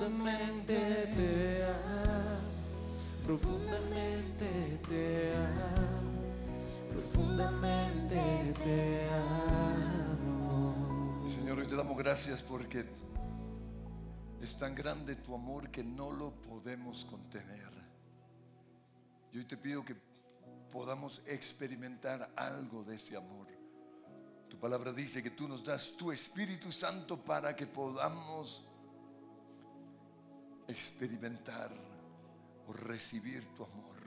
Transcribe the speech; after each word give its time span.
Profundamente 0.00 0.80
te 1.14 1.62
amo, 1.62 2.40
profundamente 3.26 4.80
te 4.88 5.36
amo, 5.36 6.24
profundamente 6.90 8.54
te 8.64 9.10
amo. 9.10 11.28
Señor, 11.28 11.58
hoy 11.58 11.66
te 11.66 11.76
damos 11.76 11.98
gracias 11.98 12.40
porque 12.40 12.86
es 14.40 14.56
tan 14.56 14.74
grande 14.74 15.16
tu 15.16 15.34
amor 15.34 15.70
que 15.70 15.84
no 15.84 16.10
lo 16.10 16.30
podemos 16.30 17.04
contener. 17.04 17.68
Y 19.34 19.36
hoy 19.36 19.44
te 19.44 19.58
pido 19.58 19.84
que 19.84 19.96
podamos 20.72 21.20
experimentar 21.26 22.30
algo 22.36 22.84
de 22.84 22.96
ese 22.96 23.18
amor. 23.18 23.48
Tu 24.48 24.58
palabra 24.58 24.94
dice 24.94 25.22
que 25.22 25.30
tú 25.30 25.46
nos 25.46 25.62
das 25.62 25.94
tu 25.98 26.10
Espíritu 26.10 26.72
Santo 26.72 27.22
para 27.22 27.54
que 27.54 27.66
podamos 27.66 28.64
experimentar 30.70 31.70
o 32.66 32.72
recibir 32.72 33.44
tu 33.54 33.64
amor. 33.64 34.00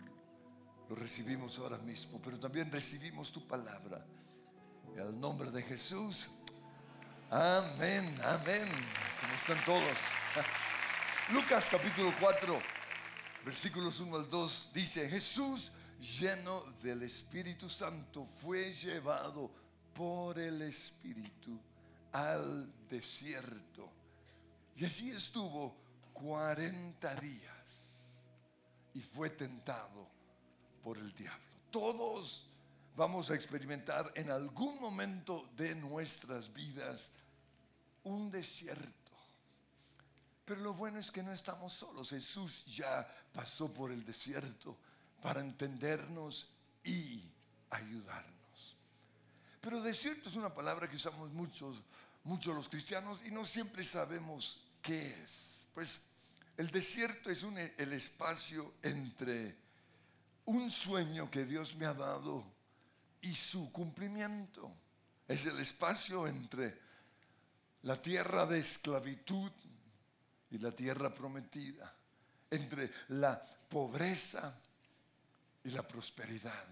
Lo 0.90 0.96
recibimos 0.96 1.58
ahora 1.60 1.78
mismo, 1.78 2.22
pero 2.22 2.40
también 2.40 2.72
recibimos 2.72 3.32
tu 3.32 3.46
palabra. 3.48 4.06
En 4.94 5.00
el 5.00 5.20
nombre 5.20 5.52
de 5.52 5.62
Jesús. 5.62 6.30
Amén, 7.30 8.16
amén. 8.24 8.68
¿Cómo 9.20 9.34
están 9.34 9.66
todos? 9.66 9.98
Lucas 11.34 11.70
capítulo 11.70 12.14
4, 12.20 12.60
versículos 13.46 14.00
1 14.00 14.16
al 14.16 14.30
2 14.30 14.72
dice, 14.74 15.10
Jesús 15.10 15.72
lleno 16.00 16.64
del 16.82 17.04
Espíritu 17.04 17.70
Santo 17.70 18.26
fue 18.26 18.72
llevado 18.72 19.50
por 19.94 20.38
el 20.38 20.62
Espíritu 20.62 21.60
al 22.12 22.72
desierto. 22.88 23.90
Y 24.76 24.86
allí 24.86 25.12
estuvo 25.12 25.83
40 26.14 27.16
días 27.16 27.54
y 28.94 29.02
fue 29.02 29.30
tentado 29.32 30.08
por 30.82 30.98
el 30.98 31.14
diablo. 31.14 31.44
Todos 31.72 32.48
vamos 32.96 33.32
a 33.32 33.36
experimentar 33.36 34.12
en 34.16 34.30
algún 34.30 34.80
momento 34.80 35.50
de 35.56 35.76
nuestras 35.76 36.54
vidas 36.54 37.12
un 38.04 38.30
desierto. 38.30 39.12
Pero 40.46 40.62
lo 40.62 40.74
bueno 40.74 41.00
es 41.00 41.10
que 41.10 41.24
no 41.24 41.32
estamos 41.32 41.74
solos. 41.74 42.10
Jesús 42.10 42.66
ya 42.66 43.08
pasó 43.32 43.74
por 43.74 43.92
el 43.92 44.06
desierto 44.06 44.78
para 45.22 45.40
entendernos 45.40 46.50
y 46.84 47.24
ayudarnos. 47.70 48.76
Pero 49.62 49.82
desierto 49.82 50.28
es 50.28 50.36
una 50.36 50.54
palabra 50.54 50.90
que 50.90 50.98
usamos 50.98 51.32
muchos, 51.32 51.82
muchos 52.26 52.54
los 52.54 52.68
cristianos 52.68 53.22
y 53.26 53.32
no 53.32 53.46
siempre 53.46 53.86
sabemos 53.86 54.62
qué 54.82 55.24
es. 55.24 55.63
Pues 55.74 56.00
el 56.58 56.70
desierto 56.70 57.30
es 57.32 57.44
el 57.44 57.94
espacio 57.94 58.76
entre 58.82 59.58
un 60.46 60.70
sueño 60.70 61.32
que 61.32 61.46
Dios 61.46 61.76
me 61.76 61.86
ha 61.86 61.94
dado 61.94 62.46
y 63.22 63.34
su 63.36 63.72
cumplimiento. 63.72 64.72
Es 65.28 65.46
el 65.46 65.60
espacio 65.60 66.28
entre 66.28 66.78
la 67.84 68.02
tierra 68.02 68.46
de 68.46 68.60
esclavitud 68.60 69.52
y 70.52 70.58
la 70.60 70.72
tierra 70.72 71.14
prometida, 71.14 71.94
entre 72.52 72.92
la 73.10 73.42
pobreza 73.70 74.56
y 75.64 75.72
la 75.72 75.88
prosperidad. 75.88 76.68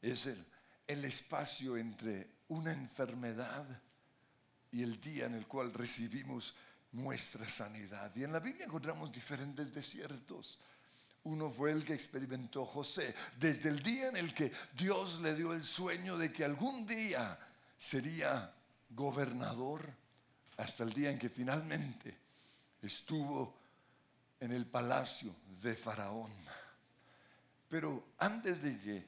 Es 0.00 0.26
el, 0.26 0.46
el 0.86 1.04
espacio 1.04 1.76
entre 1.76 2.30
una 2.48 2.72
enfermedad 2.72 3.66
y 4.72 4.82
el 4.82 5.00
día 5.00 5.26
en 5.26 5.34
el 5.34 5.46
cual 5.46 5.72
recibimos 5.72 6.54
nuestra 6.92 7.48
sanidad. 7.48 8.10
Y 8.16 8.24
en 8.24 8.32
la 8.32 8.40
Biblia 8.40 8.66
encontramos 8.66 9.12
diferentes 9.12 9.72
desiertos. 9.72 10.58
Uno 11.24 11.50
fue 11.50 11.72
el 11.72 11.84
que 11.84 11.92
experimentó 11.92 12.64
José, 12.64 13.14
desde 13.38 13.68
el 13.68 13.82
día 13.82 14.08
en 14.08 14.16
el 14.16 14.32
que 14.34 14.52
Dios 14.72 15.20
le 15.20 15.34
dio 15.34 15.52
el 15.52 15.64
sueño 15.64 16.16
de 16.16 16.32
que 16.32 16.44
algún 16.44 16.86
día 16.86 17.38
sería 17.78 18.52
gobernador, 18.90 19.88
hasta 20.56 20.84
el 20.84 20.92
día 20.92 21.10
en 21.10 21.18
que 21.18 21.28
finalmente 21.28 22.16
estuvo 22.82 23.54
en 24.40 24.52
el 24.52 24.66
palacio 24.66 25.34
de 25.62 25.76
Faraón. 25.76 26.32
Pero 27.68 28.08
antes 28.18 28.62
de 28.62 28.78
que 28.78 29.06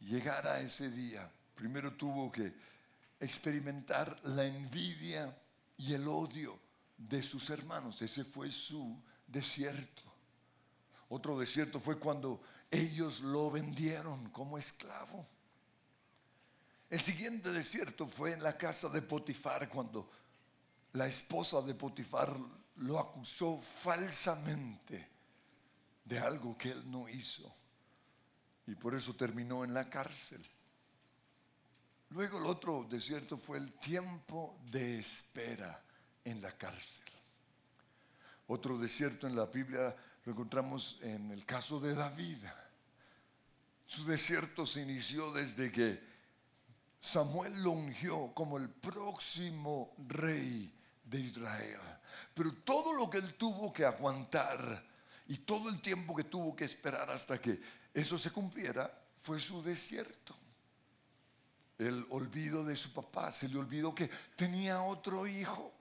llegara 0.00 0.60
ese 0.60 0.90
día, 0.90 1.28
primero 1.54 1.94
tuvo 1.94 2.30
que 2.30 2.52
experimentar 3.18 4.18
la 4.24 4.44
envidia 4.44 5.36
y 5.78 5.94
el 5.94 6.06
odio 6.06 6.65
de 6.96 7.22
sus 7.22 7.50
hermanos. 7.50 8.00
Ese 8.02 8.24
fue 8.24 8.50
su 8.50 9.00
desierto. 9.26 10.02
Otro 11.08 11.38
desierto 11.38 11.78
fue 11.78 11.98
cuando 11.98 12.40
ellos 12.70 13.20
lo 13.20 13.50
vendieron 13.50 14.30
como 14.30 14.58
esclavo. 14.58 15.26
El 16.88 17.00
siguiente 17.00 17.50
desierto 17.50 18.06
fue 18.06 18.32
en 18.32 18.42
la 18.42 18.56
casa 18.56 18.88
de 18.88 19.02
Potifar 19.02 19.68
cuando 19.68 20.10
la 20.92 21.06
esposa 21.06 21.60
de 21.62 21.74
Potifar 21.74 22.34
lo 22.76 22.98
acusó 22.98 23.58
falsamente 23.58 25.08
de 26.04 26.18
algo 26.18 26.56
que 26.56 26.70
él 26.70 26.90
no 26.90 27.08
hizo. 27.08 27.52
Y 28.66 28.74
por 28.74 28.94
eso 28.94 29.14
terminó 29.14 29.64
en 29.64 29.74
la 29.74 29.88
cárcel. 29.88 30.44
Luego 32.10 32.38
el 32.38 32.46
otro 32.46 32.86
desierto 32.88 33.36
fue 33.36 33.58
el 33.58 33.72
tiempo 33.74 34.58
de 34.70 35.00
espera 35.00 35.82
en 36.26 36.42
la 36.42 36.52
cárcel. 36.52 37.04
Otro 38.48 38.76
desierto 38.78 39.26
en 39.26 39.34
la 39.34 39.46
Biblia 39.46 39.96
lo 40.24 40.32
encontramos 40.32 40.98
en 41.02 41.30
el 41.30 41.44
caso 41.46 41.80
de 41.80 41.94
David. 41.94 42.38
Su 43.86 44.04
desierto 44.04 44.66
se 44.66 44.82
inició 44.82 45.32
desde 45.32 45.70
que 45.70 46.00
Samuel 47.00 47.62
lo 47.62 47.70
ungió 47.70 48.32
como 48.34 48.58
el 48.58 48.68
próximo 48.68 49.94
rey 50.08 50.72
de 51.04 51.20
Israel. 51.20 51.80
Pero 52.34 52.52
todo 52.64 52.92
lo 52.92 53.08
que 53.08 53.18
él 53.18 53.34
tuvo 53.34 53.72
que 53.72 53.84
aguantar 53.84 54.84
y 55.28 55.38
todo 55.38 55.68
el 55.68 55.80
tiempo 55.80 56.14
que 56.14 56.24
tuvo 56.24 56.54
que 56.54 56.64
esperar 56.64 57.08
hasta 57.10 57.40
que 57.40 57.60
eso 57.94 58.18
se 58.18 58.30
cumpliera 58.30 58.92
fue 59.20 59.38
su 59.38 59.62
desierto. 59.62 60.36
El 61.78 62.06
olvido 62.10 62.64
de 62.64 62.74
su 62.74 62.92
papá, 62.92 63.30
se 63.30 63.48
le 63.48 63.58
olvidó 63.58 63.94
que 63.94 64.10
tenía 64.34 64.82
otro 64.82 65.26
hijo. 65.26 65.75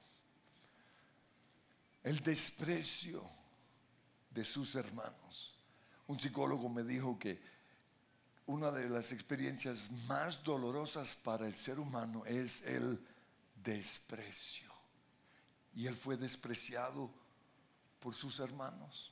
El 2.05 2.21
desprecio 2.21 3.27
de 4.29 4.45
sus 4.45 4.75
hermanos. 4.75 5.55
Un 6.05 6.19
psicólogo 6.19 6.69
me 6.69 6.83
dijo 6.83 7.17
que 7.17 7.41
una 8.45 8.69
de 8.69 8.87
las 8.87 9.11
experiencias 9.11 9.89
más 10.07 10.43
dolorosas 10.43 11.15
para 11.15 11.47
el 11.47 11.55
ser 11.55 11.79
humano 11.79 12.23
es 12.27 12.61
el 12.61 13.03
desprecio. 13.55 14.71
Y 15.73 15.87
él 15.87 15.95
fue 15.95 16.15
despreciado 16.15 17.11
por 17.99 18.13
sus 18.13 18.39
hermanos. 18.39 19.11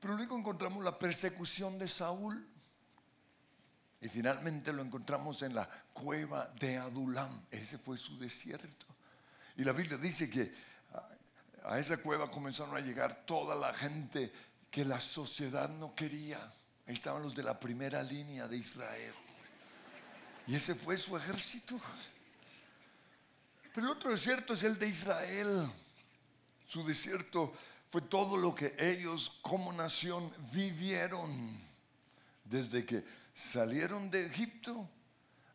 Pero 0.00 0.16
luego 0.16 0.38
encontramos 0.38 0.82
la 0.82 0.98
persecución 0.98 1.78
de 1.78 1.88
Saúl. 1.88 2.48
Y 4.00 4.08
finalmente 4.08 4.72
lo 4.72 4.80
encontramos 4.80 5.42
en 5.42 5.54
la 5.54 5.68
cueva 5.92 6.46
de 6.58 6.78
Adulam. 6.78 7.44
Ese 7.50 7.76
fue 7.76 7.98
su 7.98 8.18
desierto. 8.18 8.86
Y 9.56 9.64
la 9.64 9.72
Biblia 9.72 9.98
dice 9.98 10.30
que 10.30 10.73
a 11.64 11.78
esa 11.78 11.96
cueva 11.96 12.30
comenzaron 12.30 12.76
a 12.76 12.80
llegar 12.80 13.24
toda 13.24 13.54
la 13.54 13.72
gente 13.72 14.32
que 14.70 14.84
la 14.84 15.00
sociedad 15.00 15.68
no 15.68 15.94
quería. 15.94 16.38
Ahí 16.86 16.94
estaban 16.94 17.22
los 17.22 17.34
de 17.34 17.42
la 17.42 17.58
primera 17.58 18.02
línea 18.02 18.46
de 18.46 18.58
Israel. 18.58 19.14
Y 20.46 20.54
ese 20.54 20.74
fue 20.74 20.98
su 20.98 21.16
ejército. 21.16 21.80
Pero 23.72 23.86
el 23.86 23.92
otro 23.92 24.10
desierto 24.10 24.52
es 24.52 24.62
el 24.62 24.78
de 24.78 24.88
Israel. 24.88 25.70
Su 26.66 26.84
desierto 26.84 27.54
fue 27.88 28.02
todo 28.02 28.36
lo 28.36 28.54
que 28.54 28.74
ellos 28.78 29.38
como 29.40 29.72
nación 29.72 30.30
vivieron 30.52 31.58
desde 32.44 32.84
que 32.84 33.04
salieron 33.34 34.10
de 34.10 34.26
Egipto 34.26 34.88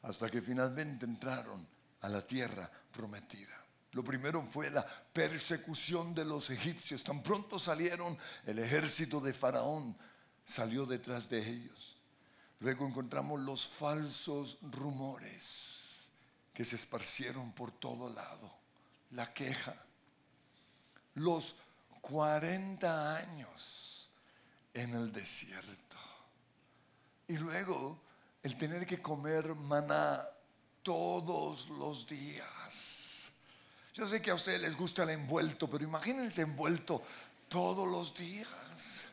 hasta 0.01 0.29
que 0.29 0.41
finalmente 0.41 1.05
entraron 1.05 1.67
a 2.01 2.09
la 2.09 2.25
tierra 2.25 2.69
prometida. 2.91 3.58
Lo 3.93 4.03
primero 4.03 4.43
fue 4.43 4.69
la 4.69 4.85
persecución 4.85 6.13
de 6.13 6.23
los 6.23 6.49
egipcios. 6.49 7.03
Tan 7.03 7.23
pronto 7.23 7.57
salieron, 7.57 8.17
el 8.45 8.59
ejército 8.59 9.19
de 9.19 9.33
Faraón 9.33 9.97
salió 10.45 10.85
detrás 10.85 11.27
de 11.27 11.39
ellos. 11.39 11.97
Luego 12.59 12.85
encontramos 12.85 13.39
los 13.39 13.67
falsos 13.67 14.57
rumores 14.61 16.09
que 16.53 16.65
se 16.65 16.75
esparcieron 16.75 17.51
por 17.53 17.71
todo 17.71 18.09
lado. 18.09 18.51
La 19.11 19.33
queja. 19.33 19.75
Los 21.15 21.55
40 22.01 23.15
años 23.17 24.11
en 24.73 24.93
el 24.93 25.11
desierto. 25.11 25.97
Y 27.27 27.37
luego 27.37 27.99
el 28.43 28.55
tener 28.55 28.85
que 28.85 29.01
comer 29.01 29.55
maná 29.55 30.27
todos 30.83 31.69
los 31.69 32.05
días 32.05 33.08
Yo 33.99 34.07
sé 34.07 34.21
que 34.21 34.31
a 34.31 34.35
ustedes 34.35 34.61
les 34.61 34.77
gusta 34.77 35.03
el 35.03 35.09
envuelto, 35.09 35.69
pero 35.69 35.83
imagínense 35.83 36.41
envuelto 36.41 37.03
todos 37.49 37.85
los 37.85 38.13
días. 38.13 39.03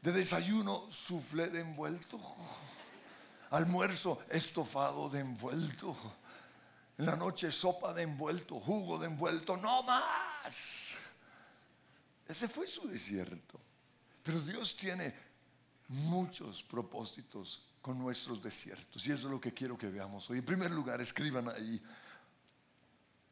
De 0.00 0.12
desayuno, 0.12 0.86
suflé 0.92 1.48
de 1.48 1.62
envuelto. 1.62 2.20
Almuerzo, 3.50 4.22
estofado 4.28 5.08
de 5.08 5.18
envuelto. 5.18 5.96
En 6.98 7.06
la 7.06 7.16
noche, 7.16 7.50
sopa 7.50 7.92
de 7.92 8.02
envuelto, 8.02 8.60
jugo 8.60 8.96
de 8.96 9.06
envuelto. 9.06 9.56
No 9.56 9.82
más. 9.82 10.94
Ese 12.28 12.46
fue 12.46 12.68
su 12.68 12.86
desierto. 12.86 13.58
Pero 14.22 14.40
Dios 14.40 14.76
tiene 14.76 15.12
muchos 15.88 16.62
propósitos 16.62 17.60
con 17.80 17.98
nuestros 17.98 18.40
desiertos. 18.40 19.04
Y 19.04 19.10
eso 19.10 19.26
es 19.26 19.32
lo 19.32 19.40
que 19.40 19.52
quiero 19.52 19.76
que 19.76 19.88
veamos 19.88 20.30
hoy. 20.30 20.38
En 20.38 20.44
primer 20.44 20.70
lugar, 20.70 21.00
escriban 21.00 21.48
ahí. 21.48 21.82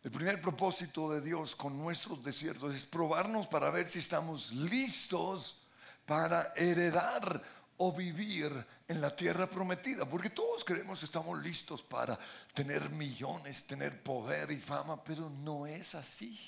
El 0.03 0.11
primer 0.11 0.41
propósito 0.41 1.11
de 1.11 1.21
Dios 1.21 1.55
con 1.55 1.77
nuestros 1.77 2.25
desiertos 2.25 2.75
es 2.75 2.87
probarnos 2.87 3.47
para 3.47 3.69
ver 3.71 3.89
si 3.89 3.99
estamos 3.99 4.51
listos 4.53 5.61
para 6.07 6.55
heredar 6.57 7.43
o 7.77 7.93
vivir 7.93 8.51
en 8.89 9.01
la 9.01 9.15
tierra 9.15 9.49
prometida. 9.49 10.09
Porque 10.09 10.31
todos 10.31 10.65
creemos 10.65 11.01
que 11.01 11.05
estamos 11.05 11.43
listos 11.43 11.83
para 11.83 12.19
tener 12.55 12.89
millones, 12.91 13.67
tener 13.67 14.03
poder 14.03 14.51
y 14.51 14.59
fama, 14.59 15.05
pero 15.05 15.29
no 15.29 15.67
es 15.67 15.95
así. 15.95 16.39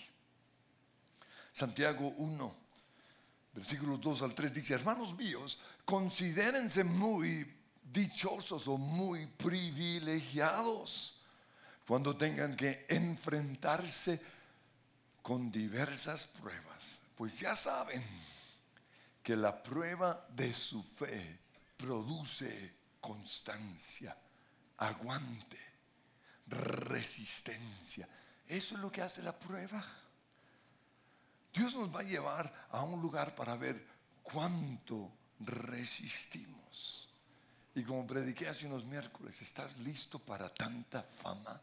Santiago 1.53 2.09
1, 2.17 2.57
versículos 3.53 4.01
2 4.01 4.23
al 4.23 4.35
3 4.35 4.55
dice, 4.55 4.73
hermanos 4.73 5.15
míos, 5.15 5.61
considérense 5.85 6.85
muy 6.85 7.55
dichosos 7.83 8.67
o 8.67 8.79
muy 8.79 9.27
privilegiados 9.27 11.12
cuando 11.87 12.17
tengan 12.17 12.57
que 12.57 12.87
enfrentarse 12.89 14.21
con 15.23 15.51
diversas 15.51 16.27
pruebas. 16.27 17.01
Pues 17.17 17.41
ya 17.41 17.55
saben 17.55 18.03
que 19.23 19.37
la 19.37 19.63
prueba 19.63 20.27
de 20.31 20.53
su 20.53 20.83
fe 20.83 21.39
produce 21.77 22.75
constancia, 23.01 24.17
aguante, 24.79 25.59
resistencia. 26.47 28.09
Eso 28.47 28.75
es 28.75 28.81
lo 28.81 28.91
que 28.91 29.03
hace 29.03 29.23
la 29.23 29.39
prueba. 29.39 29.85
Dios 31.53 31.75
nos 31.75 31.95
va 31.95 32.01
a 32.01 32.05
llevar 32.05 32.67
a 32.71 32.83
un 32.83 33.01
lugar 33.01 33.35
para 33.35 33.57
ver 33.57 33.87
cuánto 34.23 35.13
resistimos. 35.41 37.09
Y 37.75 37.85
como 37.85 38.07
prediqué 38.07 38.49
hace 38.49 38.67
unos 38.67 38.85
miércoles, 38.85 39.41
¿estás 39.41 39.79
listo 39.79 40.19
para 40.19 40.49
tanta 40.49 41.03
fama? 41.03 41.61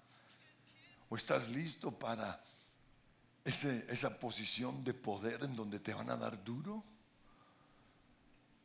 ¿O 1.09 1.15
estás 1.15 1.49
listo 1.49 1.91
para 1.91 2.43
esa 3.43 4.19
posición 4.19 4.83
de 4.83 4.93
poder 4.93 5.43
en 5.43 5.55
donde 5.55 5.79
te 5.79 5.93
van 5.93 6.09
a 6.09 6.15
dar 6.15 6.43
duro? 6.43 6.83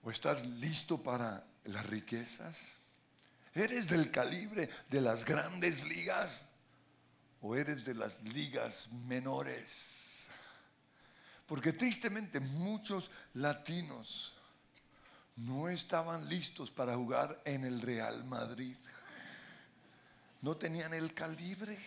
¿O 0.02 0.10
estás 0.10 0.46
listo 0.46 1.02
para 1.02 1.44
las 1.64 1.86
riquezas? 1.86 2.76
¿Eres 3.54 3.88
del 3.88 4.10
calibre 4.10 4.68
de 4.90 5.00
las 5.00 5.24
grandes 5.24 5.84
ligas? 5.84 6.44
¿O 7.40 7.56
eres 7.56 7.84
de 7.84 7.94
las 7.94 8.22
ligas 8.22 8.88
menores? 8.92 10.28
Porque 11.46 11.72
tristemente 11.72 12.40
muchos 12.40 13.10
latinos 13.34 14.34
no 15.36 15.68
estaban 15.68 16.28
listos 16.28 16.70
para 16.70 16.94
jugar 16.94 17.40
en 17.44 17.64
el 17.64 17.80
Real 17.80 18.24
Madrid. 18.24 18.76
No 20.42 20.56
tenían 20.56 20.92
el 20.94 21.14
calibre. 21.14 21.78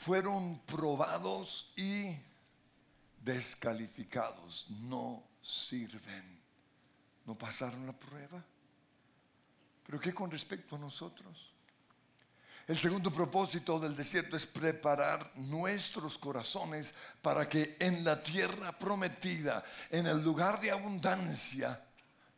Fueron 0.00 0.60
probados 0.60 1.74
y 1.76 2.16
descalificados. 3.22 4.66
No 4.70 5.22
sirven. 5.42 6.40
No 7.26 7.36
pasaron 7.36 7.86
la 7.86 7.92
prueba. 7.92 8.42
Pero 9.84 10.00
¿qué 10.00 10.14
con 10.14 10.30
respecto 10.30 10.76
a 10.76 10.78
nosotros? 10.78 11.52
El 12.66 12.78
segundo 12.78 13.12
propósito 13.12 13.78
del 13.78 13.94
desierto 13.94 14.38
es 14.38 14.46
preparar 14.46 15.32
nuestros 15.36 16.16
corazones 16.16 16.94
para 17.20 17.46
que 17.46 17.76
en 17.78 18.02
la 18.02 18.22
tierra 18.22 18.72
prometida, 18.78 19.62
en 19.90 20.06
el 20.06 20.22
lugar 20.22 20.62
de 20.62 20.70
abundancia, 20.70 21.78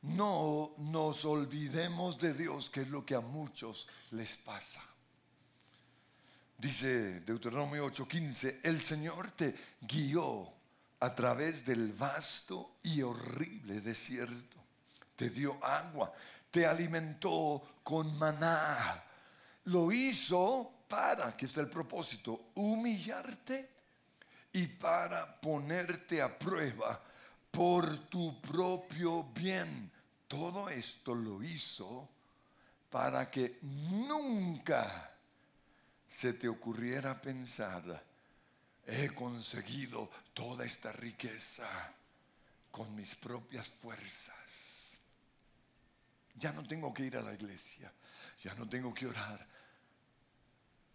no 0.03 0.75
nos 0.79 1.25
olvidemos 1.25 2.19
de 2.19 2.35
Dios, 2.35 2.71
que 2.71 2.83
es 2.83 2.89
lo 2.89 3.07
que 3.07 3.15
a 3.15 3.21
muchos 3.21 3.87
les 4.11 4.37
pasa. 4.37 4.83
Dice 6.63 7.21
Deuteronomio 7.23 7.87
8:15, 7.87 8.61
el 8.63 8.81
Señor 8.81 9.33
te 9.33 9.53
guió 9.81 10.49
a 11.01 11.13
través 11.13 11.65
del 11.65 11.93
vasto 11.93 12.77
y 12.85 13.03
horrible 13.03 13.81
desierto, 13.81 14.59
te 15.17 15.29
dio 15.29 15.59
agua, 15.61 16.13
te 16.53 16.65
alimentó 16.65 17.81
con 17.83 18.17
maná 18.17 19.03
lo 19.65 19.91
hizo 19.91 20.85
para, 20.87 21.37
que 21.37 21.47
está 21.47 21.61
el 21.61 21.69
propósito, 21.69 22.51
humillarte 22.55 23.69
y 24.53 24.69
para 24.69 25.41
ponerte 25.41 26.23
a 26.23 26.39
prueba 26.39 27.01
por 27.51 28.09
tu 28.09 28.41
propio 28.41 29.25
bien. 29.35 29.91
Todo 30.29 30.69
esto 30.69 31.13
lo 31.13 31.43
hizo 31.43 32.09
para 32.89 33.29
que 33.29 33.59
nunca 33.63 35.12
se 36.13 36.35
te 36.35 36.47
ocurriera 36.47 37.19
pensar, 37.23 38.05
he 38.87 39.09
conseguido 39.15 40.11
toda 40.35 40.63
esta 40.67 40.93
riqueza 40.93 41.67
con 42.71 42.95
mis 42.95 43.15
propias 43.15 43.71
fuerzas. 43.71 44.99
Ya 46.35 46.53
no 46.53 46.63
tengo 46.65 46.93
que 46.93 47.07
ir 47.07 47.17
a 47.17 47.23
la 47.23 47.33
iglesia, 47.33 47.91
ya 48.45 48.55
no 48.55 48.69
tengo 48.69 48.93
que 48.93 49.07
orar, 49.07 49.49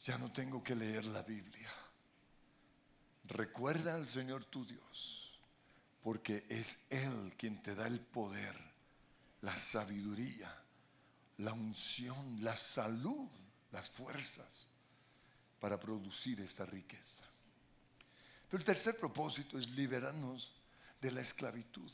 ya 0.03 0.19
no 0.19 0.31
tengo 0.31 0.63
que 0.63 0.75
leer 0.75 1.05
la 1.05 1.23
Biblia. 1.23 1.71
Recuerda 3.25 3.95
al 3.95 4.05
Señor 4.05 4.45
tu 4.45 4.67
Dios, 4.67 5.39
porque 6.03 6.45
es 6.47 6.77
Él 6.91 7.33
quien 7.35 7.63
te 7.63 7.73
da 7.73 7.87
el 7.87 8.01
poder, 8.01 8.55
la 9.41 9.57
sabiduría, 9.57 10.55
la 11.39 11.53
unción, 11.53 12.43
la 12.43 12.55
salud, 12.55 13.29
las 13.71 13.89
fuerzas 13.89 14.66
para 15.59 15.79
producir 15.79 16.39
esta 16.41 16.65
riqueza. 16.65 17.23
Pero 18.49 18.59
el 18.59 18.65
tercer 18.65 18.97
propósito 18.97 19.57
es 19.57 19.67
liberarnos 19.69 20.53
de 21.01 21.11
la 21.11 21.21
esclavitud. 21.21 21.91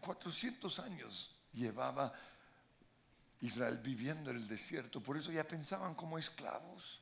400 0.00 0.78
años 0.80 1.34
llevaba 1.52 2.12
Israel 3.40 3.78
viviendo 3.78 4.30
en 4.30 4.36
el 4.36 4.48
desierto, 4.48 5.02
por 5.02 5.16
eso 5.16 5.32
ya 5.32 5.46
pensaban 5.46 5.94
como 5.94 6.18
esclavos. 6.18 7.00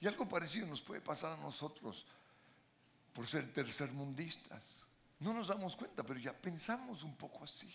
Y 0.00 0.06
algo 0.06 0.28
parecido 0.28 0.66
nos 0.66 0.82
puede 0.82 1.00
pasar 1.00 1.32
a 1.32 1.42
nosotros 1.42 2.06
por 3.12 3.26
ser 3.26 3.52
tercermundistas. 3.52 4.62
No 5.20 5.32
nos 5.32 5.48
damos 5.48 5.74
cuenta, 5.76 6.02
pero 6.02 6.20
ya 6.20 6.34
pensamos 6.34 7.02
un 7.02 7.16
poco 7.16 7.44
así. 7.44 7.68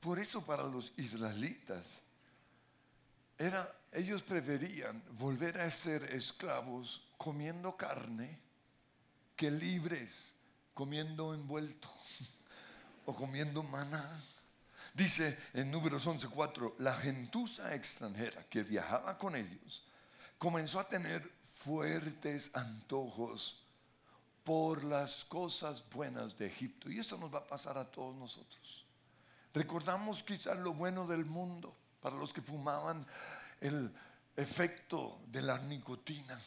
Por 0.00 0.18
eso 0.20 0.44
para 0.44 0.64
los 0.64 0.92
israelitas 0.98 2.00
era 3.38 3.74
ellos 3.96 4.22
preferían 4.22 5.02
volver 5.12 5.58
a 5.58 5.70
ser 5.70 6.04
esclavos 6.12 7.08
comiendo 7.16 7.76
carne 7.76 8.38
que 9.34 9.50
libres 9.50 10.34
comiendo 10.74 11.32
envuelto 11.32 11.88
o 13.06 13.14
comiendo 13.14 13.62
maná. 13.62 14.04
Dice 14.92 15.38
en 15.54 15.70
números 15.70 16.06
11:4, 16.06 16.74
la 16.78 16.92
gentuza 16.94 17.74
extranjera 17.74 18.44
que 18.50 18.62
viajaba 18.62 19.16
con 19.16 19.34
ellos 19.34 19.86
comenzó 20.36 20.78
a 20.78 20.88
tener 20.88 21.22
fuertes 21.42 22.50
antojos 22.54 23.64
por 24.44 24.84
las 24.84 25.24
cosas 25.24 25.82
buenas 25.90 26.36
de 26.36 26.46
Egipto. 26.46 26.90
Y 26.90 26.98
eso 26.98 27.16
nos 27.16 27.34
va 27.34 27.38
a 27.38 27.46
pasar 27.46 27.78
a 27.78 27.90
todos 27.90 28.14
nosotros. 28.14 28.84
Recordamos 29.54 30.22
quizás 30.22 30.58
lo 30.58 30.74
bueno 30.74 31.06
del 31.06 31.24
mundo 31.24 31.74
para 32.02 32.16
los 32.16 32.34
que 32.34 32.42
fumaban 32.42 33.06
el 33.60 33.92
efecto 34.36 35.20
de 35.28 35.42
la 35.42 35.58
nicotina, 35.58 36.38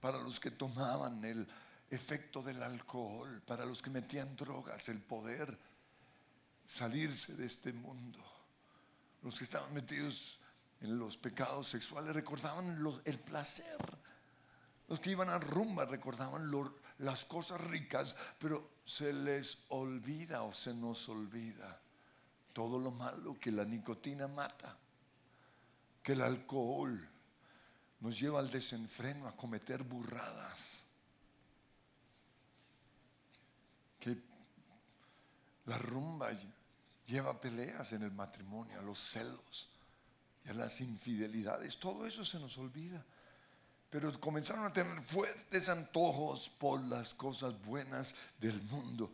para 0.00 0.18
los 0.18 0.38
que 0.38 0.50
tomaban 0.50 1.24
el 1.24 1.46
efecto 1.90 2.42
del 2.42 2.62
alcohol, 2.62 3.42
para 3.46 3.64
los 3.64 3.80
que 3.80 3.90
metían 3.90 4.36
drogas, 4.36 4.88
el 4.88 5.00
poder 5.00 5.58
salirse 6.66 7.34
de 7.34 7.46
este 7.46 7.72
mundo, 7.72 8.18
los 9.22 9.38
que 9.38 9.44
estaban 9.44 9.72
metidos 9.72 10.38
en 10.80 10.98
los 10.98 11.16
pecados 11.16 11.68
sexuales 11.68 12.14
recordaban 12.14 12.78
el 13.04 13.18
placer. 13.18 13.78
Los 14.88 15.00
que 15.00 15.10
iban 15.10 15.30
a 15.30 15.38
rumba 15.38 15.86
recordaban 15.86 16.50
las 16.98 17.24
cosas 17.24 17.60
ricas, 17.62 18.14
pero 18.38 18.74
se 18.84 19.12
les 19.12 19.58
olvida 19.68 20.42
o 20.42 20.52
se 20.52 20.74
nos 20.74 21.08
olvida 21.08 21.80
todo 22.52 22.78
lo 22.78 22.90
malo 22.90 23.34
que 23.40 23.50
la 23.50 23.64
nicotina 23.64 24.28
mata, 24.28 24.76
que 26.04 26.12
el 26.12 26.20
alcohol 26.20 27.08
nos 28.00 28.20
lleva 28.20 28.38
al 28.38 28.50
desenfreno, 28.50 29.26
a 29.26 29.34
cometer 29.34 29.82
burradas. 29.82 30.82
Que 33.98 34.14
la 35.64 35.78
rumba 35.78 36.28
lleva 37.06 37.40
peleas 37.40 37.94
en 37.94 38.02
el 38.02 38.12
matrimonio, 38.12 38.78
a 38.78 38.82
los 38.82 38.98
celos 38.98 39.70
y 40.44 40.50
a 40.50 40.52
las 40.52 40.82
infidelidades. 40.82 41.78
Todo 41.78 42.06
eso 42.06 42.22
se 42.22 42.38
nos 42.38 42.58
olvida. 42.58 43.02
Pero 43.88 44.20
comenzaron 44.20 44.66
a 44.66 44.72
tener 44.74 45.00
fuertes 45.04 45.70
antojos 45.70 46.50
por 46.50 46.84
las 46.84 47.14
cosas 47.14 47.58
buenas 47.62 48.14
del 48.38 48.60
mundo. 48.64 49.10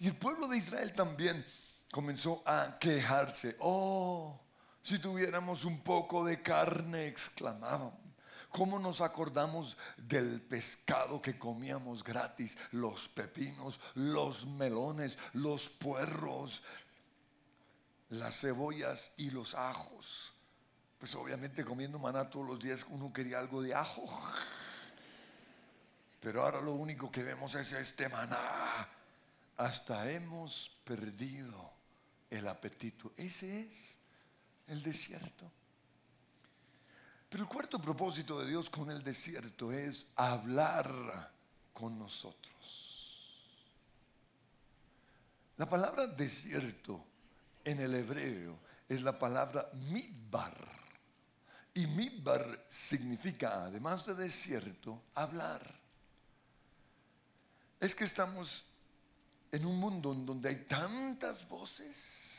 Y 0.00 0.08
el 0.08 0.16
pueblo 0.16 0.48
de 0.48 0.58
Israel 0.58 0.92
también 0.94 1.46
comenzó 1.92 2.42
a 2.44 2.76
quejarse. 2.80 3.54
Oh, 3.60 4.40
si 4.84 4.98
tuviéramos 4.98 5.64
un 5.64 5.80
poco 5.80 6.26
de 6.26 6.42
carne, 6.42 7.06
exclamaban. 7.06 7.90
¿Cómo 8.50 8.78
nos 8.78 9.00
acordamos 9.00 9.78
del 9.96 10.42
pescado 10.42 11.22
que 11.22 11.38
comíamos 11.38 12.04
gratis? 12.04 12.56
Los 12.70 13.08
pepinos, 13.08 13.80
los 13.94 14.46
melones, 14.46 15.18
los 15.32 15.70
puerros, 15.70 16.62
las 18.10 18.38
cebollas 18.38 19.10
y 19.16 19.30
los 19.30 19.54
ajos. 19.54 20.34
Pues 20.98 21.14
obviamente 21.14 21.64
comiendo 21.64 21.98
maná 21.98 22.28
todos 22.28 22.46
los 22.46 22.60
días 22.60 22.84
uno 22.90 23.10
quería 23.10 23.38
algo 23.38 23.62
de 23.62 23.74
ajo. 23.74 24.06
Pero 26.20 26.42
ahora 26.42 26.60
lo 26.60 26.74
único 26.74 27.10
que 27.10 27.22
vemos 27.22 27.54
es 27.54 27.72
este 27.72 28.10
maná. 28.10 28.86
Hasta 29.56 30.10
hemos 30.12 30.76
perdido 30.84 31.72
el 32.28 32.46
apetito. 32.46 33.12
Ese 33.16 33.62
es 33.62 34.03
el 34.68 34.82
desierto. 34.82 35.50
Pero 37.28 37.42
el 37.42 37.48
cuarto 37.48 37.80
propósito 37.80 38.38
de 38.38 38.48
Dios 38.48 38.70
con 38.70 38.90
el 38.90 39.02
desierto 39.02 39.72
es 39.72 40.06
hablar 40.14 41.32
con 41.72 41.98
nosotros. 41.98 42.54
La 45.56 45.68
palabra 45.68 46.06
desierto 46.06 47.04
en 47.64 47.80
el 47.80 47.94
hebreo 47.94 48.58
es 48.88 49.02
la 49.02 49.18
palabra 49.18 49.68
midbar. 49.90 50.54
Y 51.74 51.86
midbar 51.86 52.64
significa, 52.68 53.64
además 53.64 54.06
de 54.06 54.14
desierto, 54.14 55.02
hablar. 55.14 55.80
Es 57.80 57.94
que 57.94 58.04
estamos 58.04 58.64
en 59.50 59.66
un 59.66 59.78
mundo 59.78 60.12
en 60.12 60.24
donde 60.24 60.48
hay 60.48 60.64
tantas 60.64 61.48
voces 61.48 62.30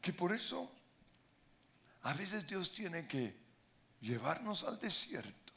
que 0.00 0.12
por 0.12 0.32
eso 0.32 0.70
a 2.06 2.12
veces 2.12 2.46
Dios 2.46 2.70
tiene 2.70 3.08
que 3.08 3.36
llevarnos 4.00 4.62
al 4.62 4.78
desierto 4.78 5.52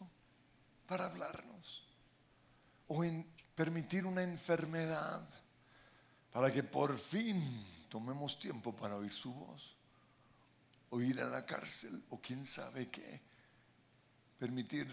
para 0.88 1.06
hablarnos. 1.06 1.88
O 2.88 3.04
en 3.04 3.24
permitir 3.54 4.04
una 4.04 4.24
enfermedad 4.24 5.30
para 6.32 6.52
que 6.52 6.64
por 6.64 6.98
fin 6.98 7.40
tomemos 7.88 8.40
tiempo 8.40 8.76
para 8.76 8.96
oír 8.96 9.12
su 9.12 9.32
voz. 9.32 9.76
O 10.90 11.00
ir 11.00 11.22
a 11.22 11.30
la 11.30 11.46
cárcel 11.46 12.04
o 12.10 12.20
quién 12.20 12.44
sabe 12.44 12.90
qué. 12.90 13.22
Permitir 14.40 14.88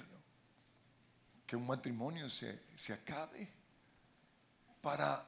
que 1.47 1.57
un 1.57 1.67
matrimonio 1.67 2.29
se, 2.29 2.65
se 2.77 2.93
acabe 2.93 3.51
para 4.83 5.27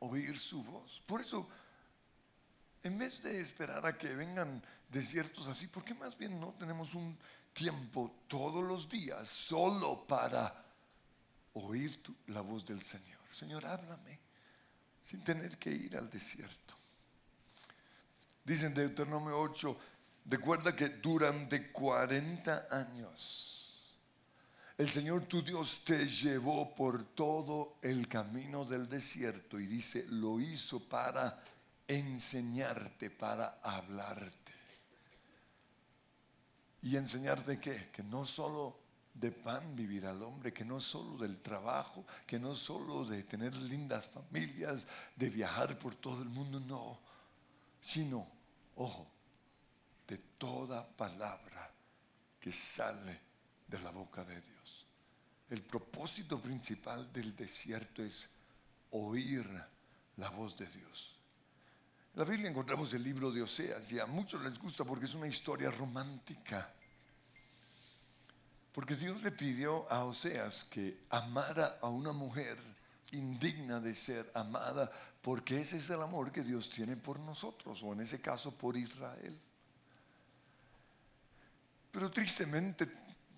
oír 0.00 0.36
su 0.36 0.64
voz. 0.64 1.00
Por 1.06 1.20
eso, 1.20 1.48
en 2.88 2.98
vez 2.98 3.22
de 3.22 3.40
esperar 3.40 3.86
a 3.86 3.96
que 3.96 4.14
vengan 4.14 4.62
desiertos 4.88 5.46
así, 5.46 5.66
¿por 5.66 5.84
qué 5.84 5.94
más 5.94 6.16
bien 6.16 6.40
no 6.40 6.54
tenemos 6.58 6.94
un 6.94 7.16
tiempo 7.52 8.22
todos 8.26 8.64
los 8.64 8.88
días 8.88 9.28
solo 9.28 10.06
para 10.06 10.64
oír 11.54 12.00
la 12.28 12.40
voz 12.40 12.64
del 12.64 12.82
Señor? 12.82 13.20
Señor, 13.30 13.66
háblame, 13.66 14.18
sin 15.02 15.22
tener 15.22 15.58
que 15.58 15.70
ir 15.70 15.96
al 15.96 16.08
desierto. 16.08 16.74
Dicen 18.42 18.72
Deuteronomio 18.72 19.38
8, 19.38 19.78
recuerda 20.24 20.74
que 20.74 20.88
durante 20.88 21.70
40 21.70 22.68
años 22.70 23.94
el 24.78 24.88
Señor 24.88 25.26
tu 25.26 25.42
Dios 25.42 25.84
te 25.84 26.06
llevó 26.06 26.74
por 26.74 27.02
todo 27.02 27.76
el 27.82 28.08
camino 28.08 28.64
del 28.64 28.88
desierto 28.88 29.60
y 29.60 29.66
dice, 29.66 30.06
lo 30.08 30.40
hizo 30.40 30.80
para 30.80 31.42
enseñarte, 31.88 33.10
para 33.10 33.58
hablarte. 33.62 34.52
¿Y 36.82 36.96
enseñarte 36.96 37.58
qué? 37.58 37.90
Que 37.90 38.02
no 38.04 38.24
solo 38.24 38.78
de 39.14 39.32
pan 39.32 39.74
vivirá 39.74 40.12
el 40.12 40.22
hombre, 40.22 40.52
que 40.52 40.64
no 40.64 40.80
solo 40.80 41.16
del 41.16 41.40
trabajo, 41.40 42.06
que 42.26 42.38
no 42.38 42.54
solo 42.54 43.04
de 43.04 43.24
tener 43.24 43.54
lindas 43.56 44.06
familias, 44.06 44.86
de 45.16 45.28
viajar 45.28 45.76
por 45.78 45.96
todo 45.96 46.22
el 46.22 46.28
mundo, 46.28 46.60
no, 46.60 47.00
sino, 47.80 48.28
ojo, 48.76 49.10
de 50.06 50.18
toda 50.38 50.86
palabra 50.86 51.70
que 52.38 52.52
sale 52.52 53.20
de 53.66 53.78
la 53.80 53.90
boca 53.90 54.24
de 54.24 54.40
Dios. 54.40 54.86
El 55.50 55.62
propósito 55.62 56.40
principal 56.40 57.12
del 57.12 57.34
desierto 57.34 58.02
es 58.02 58.28
oír 58.90 59.48
la 60.16 60.30
voz 60.30 60.56
de 60.56 60.66
Dios. 60.66 61.17
La 62.18 62.24
Biblia 62.24 62.50
encontramos 62.50 62.92
el 62.94 63.04
libro 63.04 63.30
de 63.30 63.42
Oseas 63.42 63.92
y 63.92 64.00
a 64.00 64.06
muchos 64.06 64.42
les 64.42 64.58
gusta 64.58 64.82
porque 64.82 65.04
es 65.04 65.14
una 65.14 65.28
historia 65.28 65.70
romántica. 65.70 66.68
Porque 68.72 68.96
Dios 68.96 69.22
le 69.22 69.30
pidió 69.30 69.88
a 69.88 70.02
Oseas 70.02 70.64
que 70.64 71.04
amara 71.10 71.78
a 71.80 71.86
una 71.86 72.10
mujer 72.10 72.58
indigna 73.12 73.78
de 73.78 73.94
ser 73.94 74.28
amada, 74.34 74.90
porque 75.22 75.60
ese 75.60 75.76
es 75.76 75.88
el 75.90 76.02
amor 76.02 76.32
que 76.32 76.42
Dios 76.42 76.68
tiene 76.68 76.96
por 76.96 77.20
nosotros, 77.20 77.84
o 77.84 77.92
en 77.92 78.00
ese 78.00 78.20
caso 78.20 78.50
por 78.50 78.76
Israel. 78.76 79.38
Pero 81.92 82.10
tristemente, 82.10 82.88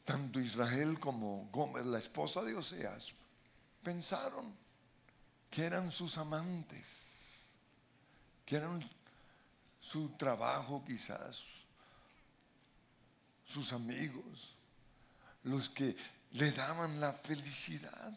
tanto 0.07 0.41
Israel 0.41 0.99
como 0.99 1.51
Gomer, 1.53 1.85
la 1.85 1.99
esposa 1.99 2.41
de 2.41 2.55
Oseas, 2.55 3.13
pensaron 3.83 4.55
que 5.51 5.67
eran 5.67 5.91
sus 5.91 6.17
amantes 6.17 7.20
que 8.51 8.57
eran 8.57 8.85
su 9.81 10.09
trabajo 10.17 10.85
quizás, 10.85 11.41
sus 13.47 13.73
amigos, 13.73 14.57
los 15.45 15.71
que 15.71 15.95
le 16.33 16.51
daban 16.51 16.99
la 16.99 17.13
felicidad. 17.13 18.13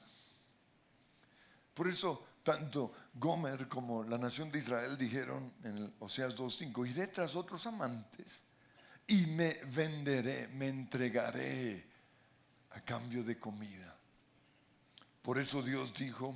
Por 1.76 1.88
eso 1.88 2.26
tanto 2.42 2.92
Gomer 3.14 3.68
como 3.68 4.04
la 4.04 4.18
nación 4.18 4.52
de 4.52 4.58
Israel 4.58 4.98
dijeron 4.98 5.54
en 5.64 5.78
el 5.78 5.94
Oseas 6.00 6.36
2.5, 6.36 6.90
iré 6.90 7.06
tras 7.06 7.36
otros 7.36 7.68
amantes 7.68 8.44
y 9.06 9.28
me 9.28 9.54
venderé, 9.66 10.48
me 10.48 10.68
entregaré 10.68 11.86
a 12.72 12.82
cambio 12.82 13.24
de 13.24 13.38
comida. 13.38 13.96
Por 15.22 15.38
eso 15.38 15.62
Dios 15.62 15.94
dijo 15.94 16.36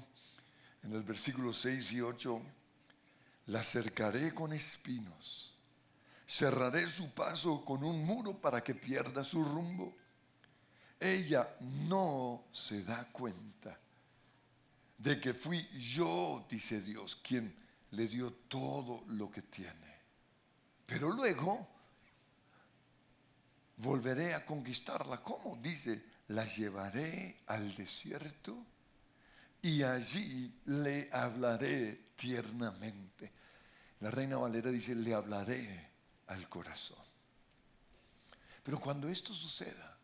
en 0.83 0.93
el 0.93 1.01
versículo 1.01 1.51
6 1.51 1.93
y 1.93 2.01
8, 2.01 2.41
la 3.47 3.63
cercaré 3.63 4.33
con 4.33 4.53
espinos, 4.53 5.53
cerraré 6.27 6.87
su 6.87 7.13
paso 7.13 7.63
con 7.63 7.83
un 7.83 8.03
muro 8.05 8.39
para 8.39 8.63
que 8.63 8.75
pierda 8.75 9.23
su 9.23 9.43
rumbo. 9.43 9.95
Ella 10.99 11.55
no 11.59 12.45
se 12.51 12.83
da 12.83 13.05
cuenta 13.11 13.77
de 14.97 15.19
que 15.19 15.33
fui 15.33 15.67
yo, 15.77 16.45
dice 16.49 16.81
Dios, 16.81 17.15
quien 17.15 17.55
le 17.91 18.07
dio 18.07 18.33
todo 18.33 19.03
lo 19.07 19.31
que 19.31 19.43
tiene. 19.43 19.97
Pero 20.85 21.11
luego 21.11 21.67
volveré 23.77 24.33
a 24.33 24.45
conquistarla. 24.45 25.21
¿Cómo? 25.21 25.57
Dice, 25.61 26.03
la 26.29 26.45
llevaré 26.45 27.43
al 27.47 27.73
desierto 27.75 28.65
y 29.61 29.83
allí 29.83 30.53
le 30.65 31.09
hablaré 31.11 32.06
tiernamente. 32.17 33.31
La 34.01 34.11
reina 34.11 34.35
Valera 34.35 34.69
dice, 34.69 34.93
le 34.93 35.13
hablaré 35.13 35.89
al 36.27 36.49
corazón. 36.49 36.97
Pero 38.63 38.81
cuando 38.81 39.07
esto 39.07 39.33
suceda, 39.33 39.97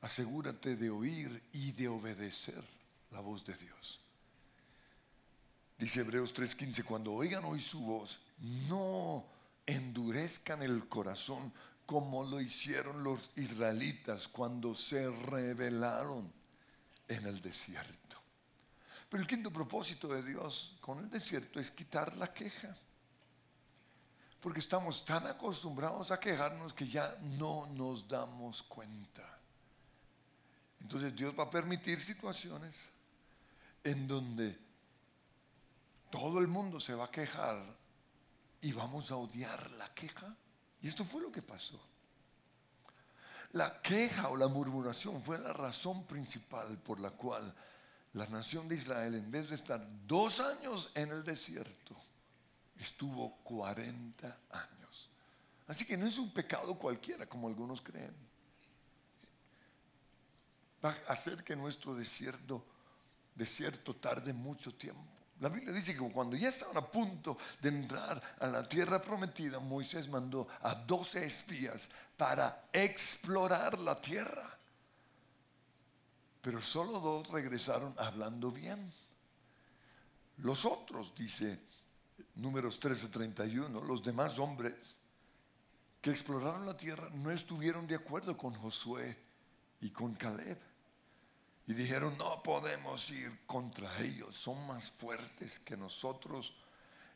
asegúrate 0.00 0.76
de 0.76 0.88
oír 0.88 1.42
y 1.52 1.72
de 1.72 1.88
obedecer 1.88 2.64
la 3.10 3.20
voz 3.20 3.44
de 3.44 3.54
Dios. 3.54 4.00
Dice 5.78 6.00
Hebreos 6.00 6.32
3:15, 6.34 6.84
cuando 6.84 7.12
oigan 7.12 7.44
hoy 7.44 7.60
su 7.60 7.80
voz, 7.80 8.20
no 8.68 9.26
endurezcan 9.66 10.62
el 10.62 10.88
corazón 10.88 11.52
como 11.84 12.24
lo 12.24 12.40
hicieron 12.40 13.04
los 13.04 13.30
israelitas 13.36 14.28
cuando 14.28 14.74
se 14.74 15.10
rebelaron 15.10 16.32
en 17.08 17.26
el 17.26 17.40
desierto. 17.40 18.05
Pero 19.08 19.22
el 19.22 19.28
quinto 19.28 19.52
propósito 19.52 20.08
de 20.08 20.22
Dios 20.22 20.76
con 20.80 20.98
el 20.98 21.08
desierto 21.08 21.60
es 21.60 21.70
quitar 21.70 22.16
la 22.16 22.32
queja. 22.32 22.76
Porque 24.40 24.60
estamos 24.60 25.04
tan 25.04 25.26
acostumbrados 25.26 26.10
a 26.10 26.20
quejarnos 26.20 26.74
que 26.74 26.86
ya 26.86 27.16
no 27.38 27.66
nos 27.66 28.06
damos 28.06 28.62
cuenta. 28.62 29.38
Entonces 30.80 31.14
Dios 31.14 31.34
va 31.38 31.44
a 31.44 31.50
permitir 31.50 32.00
situaciones 32.00 32.90
en 33.82 34.06
donde 34.06 34.58
todo 36.10 36.38
el 36.38 36.48
mundo 36.48 36.80
se 36.80 36.94
va 36.94 37.06
a 37.06 37.10
quejar 37.10 37.76
y 38.60 38.72
vamos 38.72 39.10
a 39.10 39.16
odiar 39.16 39.70
la 39.72 39.92
queja. 39.94 40.34
Y 40.82 40.88
esto 40.88 41.04
fue 41.04 41.22
lo 41.22 41.32
que 41.32 41.42
pasó. 41.42 41.80
La 43.52 43.80
queja 43.80 44.28
o 44.28 44.36
la 44.36 44.48
murmuración 44.48 45.22
fue 45.22 45.38
la 45.38 45.52
razón 45.52 46.04
principal 46.04 46.78
por 46.78 47.00
la 47.00 47.10
cual 47.10 47.54
la 48.16 48.26
nación 48.28 48.66
de 48.66 48.76
Israel, 48.76 49.14
en 49.14 49.30
vez 49.30 49.50
de 49.50 49.54
estar 49.54 49.86
dos 50.06 50.40
años 50.40 50.90
en 50.94 51.10
el 51.10 51.22
desierto, 51.22 51.94
estuvo 52.80 53.36
40 53.44 54.26
años. 54.50 55.10
Así 55.66 55.84
que 55.84 55.98
no 55.98 56.06
es 56.06 56.16
un 56.16 56.32
pecado 56.32 56.78
cualquiera, 56.78 57.28
como 57.28 57.46
algunos 57.46 57.82
creen. 57.82 58.14
Va 60.82 60.96
a 61.08 61.12
hacer 61.12 61.44
que 61.44 61.54
nuestro 61.54 61.94
desierto, 61.94 62.64
desierto 63.34 63.94
tarde 63.94 64.32
mucho 64.32 64.74
tiempo. 64.74 65.04
La 65.40 65.50
Biblia 65.50 65.74
dice 65.74 65.94
que 65.94 66.10
cuando 66.10 66.36
ya 66.36 66.48
estaban 66.48 66.78
a 66.78 66.90
punto 66.90 67.36
de 67.60 67.68
entrar 67.68 68.36
a 68.40 68.46
la 68.46 68.62
tierra 68.62 68.98
prometida, 68.98 69.58
Moisés 69.58 70.08
mandó 70.08 70.48
a 70.62 70.74
12 70.74 71.22
espías 71.22 71.90
para 72.16 72.68
explorar 72.72 73.78
la 73.78 74.00
tierra. 74.00 74.55
Pero 76.46 76.62
solo 76.62 77.00
dos 77.00 77.30
regresaron 77.30 77.92
hablando 77.98 78.52
bien. 78.52 78.92
Los 80.36 80.64
otros, 80.64 81.12
dice 81.12 81.58
números 82.36 82.78
13:31, 82.78 83.84
los 83.84 84.04
demás 84.04 84.38
hombres 84.38 84.96
que 86.00 86.10
exploraron 86.10 86.64
la 86.64 86.76
tierra 86.76 87.10
no 87.14 87.32
estuvieron 87.32 87.88
de 87.88 87.96
acuerdo 87.96 88.36
con 88.36 88.54
Josué 88.54 89.18
y 89.80 89.90
con 89.90 90.14
Caleb. 90.14 90.56
Y 91.66 91.74
dijeron, 91.74 92.16
no 92.16 92.40
podemos 92.44 93.10
ir 93.10 93.40
contra 93.44 93.98
ellos, 93.98 94.36
son 94.36 94.64
más 94.68 94.88
fuertes 94.88 95.58
que 95.58 95.76
nosotros. 95.76 96.54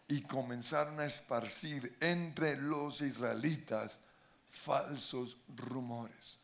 Y 0.09 0.23
comenzaron 0.23 0.99
a 0.99 1.05
esparcir 1.05 1.97
entre 2.01 2.57
los 2.57 3.01
israelitas 3.01 4.01
falsos 4.49 5.37
rumores. 5.47 6.37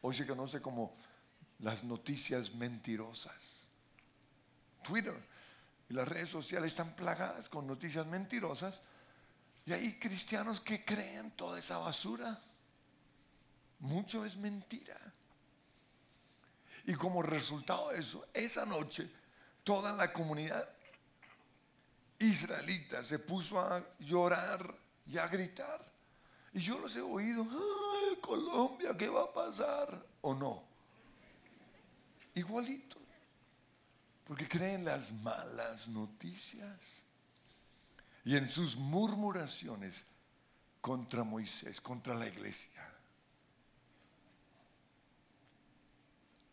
Hoy 0.00 0.12
se 0.12 0.26
conoce 0.26 0.60
como 0.60 0.96
las 1.62 1.84
noticias 1.84 2.54
mentirosas. 2.54 3.66
Twitter 4.82 5.16
y 5.88 5.94
las 5.94 6.06
redes 6.06 6.28
sociales 6.28 6.72
están 6.72 6.94
plagadas 6.94 7.48
con 7.48 7.66
noticias 7.66 8.06
mentirosas. 8.06 8.82
Y 9.64 9.72
hay 9.72 9.94
cristianos 9.94 10.60
que 10.60 10.84
creen 10.84 11.30
toda 11.32 11.58
esa 11.58 11.78
basura. 11.78 12.42
Mucho 13.78 14.24
es 14.24 14.36
mentira. 14.36 14.98
Y 16.84 16.94
como 16.94 17.22
resultado 17.22 17.90
de 17.90 18.00
eso, 18.00 18.26
esa 18.34 18.66
noche 18.66 19.08
toda 19.62 19.92
la 19.92 20.12
comunidad 20.12 20.68
israelita 22.18 23.04
se 23.04 23.20
puso 23.20 23.60
a 23.60 23.84
llorar 24.00 24.76
y 25.06 25.16
a 25.16 25.28
gritar. 25.28 25.92
Y 26.52 26.60
yo 26.60 26.78
los 26.80 26.96
he 26.96 27.00
oído, 27.00 27.46
ay, 27.48 28.16
Colombia, 28.20 28.96
¿qué 28.98 29.08
va 29.08 29.22
a 29.22 29.32
pasar? 29.32 30.04
¿O 30.22 30.34
no? 30.34 30.71
Igualito. 32.34 32.98
Porque 34.24 34.48
creen 34.48 34.84
las 34.84 35.12
malas 35.12 35.88
noticias. 35.88 36.78
Y 38.24 38.36
en 38.36 38.48
sus 38.48 38.76
murmuraciones 38.76 40.04
contra 40.80 41.24
Moisés, 41.24 41.80
contra 41.80 42.14
la 42.14 42.26
iglesia. 42.26 42.88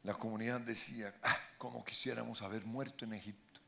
La 0.04 0.14
comunidad 0.14 0.62
decía, 0.62 1.14
ah, 1.24 1.38
como 1.58 1.84
quisiéramos 1.84 2.42
haber 2.42 2.66
muerto 2.66 3.06
en 3.06 3.14
Egipto. 3.14 3.60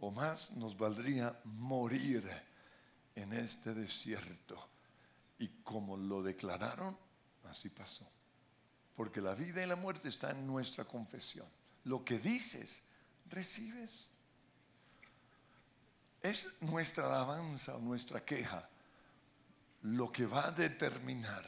O 0.00 0.10
más 0.10 0.50
nos 0.52 0.76
valdría 0.76 1.38
morir 1.44 2.24
en 3.14 3.32
este 3.32 3.74
desierto. 3.74 4.68
Y 5.38 5.48
como 5.62 5.96
lo 5.96 6.22
declararon, 6.22 6.96
así 7.44 7.68
pasó. 7.68 8.08
Porque 9.02 9.20
la 9.20 9.34
vida 9.34 9.60
y 9.60 9.66
la 9.66 9.74
muerte 9.74 10.08
están 10.08 10.38
en 10.38 10.46
nuestra 10.46 10.84
confesión. 10.84 11.48
Lo 11.82 12.04
que 12.04 12.20
dices, 12.20 12.82
recibes. 13.30 14.06
Es 16.22 16.46
nuestra 16.60 17.06
alabanza 17.06 17.74
o 17.74 17.80
nuestra 17.80 18.24
queja 18.24 18.68
lo 19.82 20.12
que 20.12 20.24
va 20.24 20.46
a 20.46 20.50
determinar, 20.52 21.44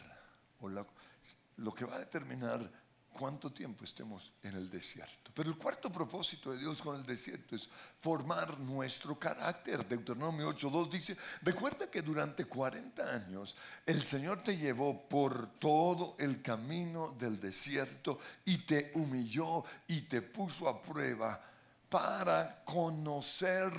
o 0.63 0.69
lo 0.69 1.75
que 1.77 1.85
va 1.85 1.95
a 1.95 1.99
determinar 2.01 2.69
cuánto 3.15 3.53
tiempo 3.53 3.85
estemos 3.85 4.33
en 4.43 4.57
el 4.57 4.69
desierto. 4.69 5.31
Pero 5.33 5.49
el 5.49 5.57
cuarto 5.57 5.91
propósito 5.91 6.51
de 6.51 6.59
Dios 6.59 6.83
con 6.83 6.97
el 6.97 7.07
desierto 7.07 7.55
es 7.55 7.69
formar 8.01 8.59
nuestro 8.59 9.17
carácter. 9.19 9.87
Deuteronomio 9.87 10.51
8.2 10.51 10.91
dice, 10.91 11.17
recuerda 11.43 11.89
que 11.89 12.03
durante 12.03 12.45
40 12.45 13.15
años 13.15 13.57
el 13.87 14.03
Señor 14.03 14.43
te 14.43 14.57
llevó 14.57 15.09
por 15.09 15.59
todo 15.59 16.17
el 16.19 16.43
camino 16.43 17.15
del 17.17 17.39
desierto 17.39 18.19
y 18.45 18.59
te 18.59 18.91
humilló 18.97 19.65
y 19.87 20.03
te 20.03 20.21
puso 20.21 20.69
a 20.69 20.83
prueba 20.83 21.41
para 21.89 22.65
conocer 22.65 23.73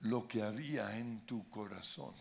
lo 0.00 0.26
que 0.26 0.42
había 0.42 0.98
en 0.98 1.24
tu 1.24 1.48
corazón. 1.48 2.14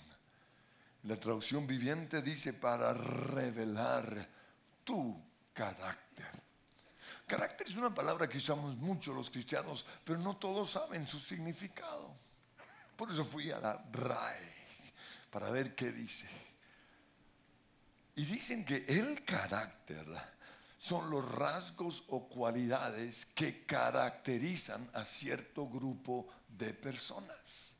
La 1.03 1.19
traducción 1.19 1.65
viviente 1.65 2.21
dice 2.21 2.53
para 2.53 2.93
revelar 2.93 4.29
tu 4.83 5.32
carácter. 5.53 6.43
Carácter 7.27 7.69
es 7.69 7.77
una 7.77 7.93
palabra 7.93 8.27
que 8.27 8.37
usamos 8.37 8.75
mucho 8.75 9.13
los 9.13 9.29
cristianos, 9.29 9.85
pero 10.03 10.19
no 10.19 10.37
todos 10.37 10.71
saben 10.71 11.07
su 11.07 11.19
significado. 11.19 12.13
Por 12.95 13.11
eso 13.11 13.23
fui 13.23 13.49
a 13.51 13.59
la 13.59 13.83
RAE 13.91 14.53
para 15.31 15.49
ver 15.49 15.73
qué 15.73 15.91
dice. 15.91 16.27
Y 18.15 18.25
dicen 18.25 18.63
que 18.63 18.85
el 18.87 19.23
carácter 19.23 20.05
son 20.77 21.09
los 21.09 21.27
rasgos 21.31 22.03
o 22.09 22.27
cualidades 22.27 23.25
que 23.27 23.65
caracterizan 23.65 24.89
a 24.93 25.05
cierto 25.05 25.67
grupo 25.67 26.27
de 26.47 26.73
personas. 26.73 27.75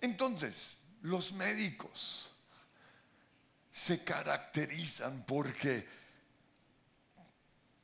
Entonces, 0.00 0.76
los 1.02 1.32
médicos 1.32 2.30
se 3.72 4.04
caracterizan 4.04 5.24
porque 5.26 6.05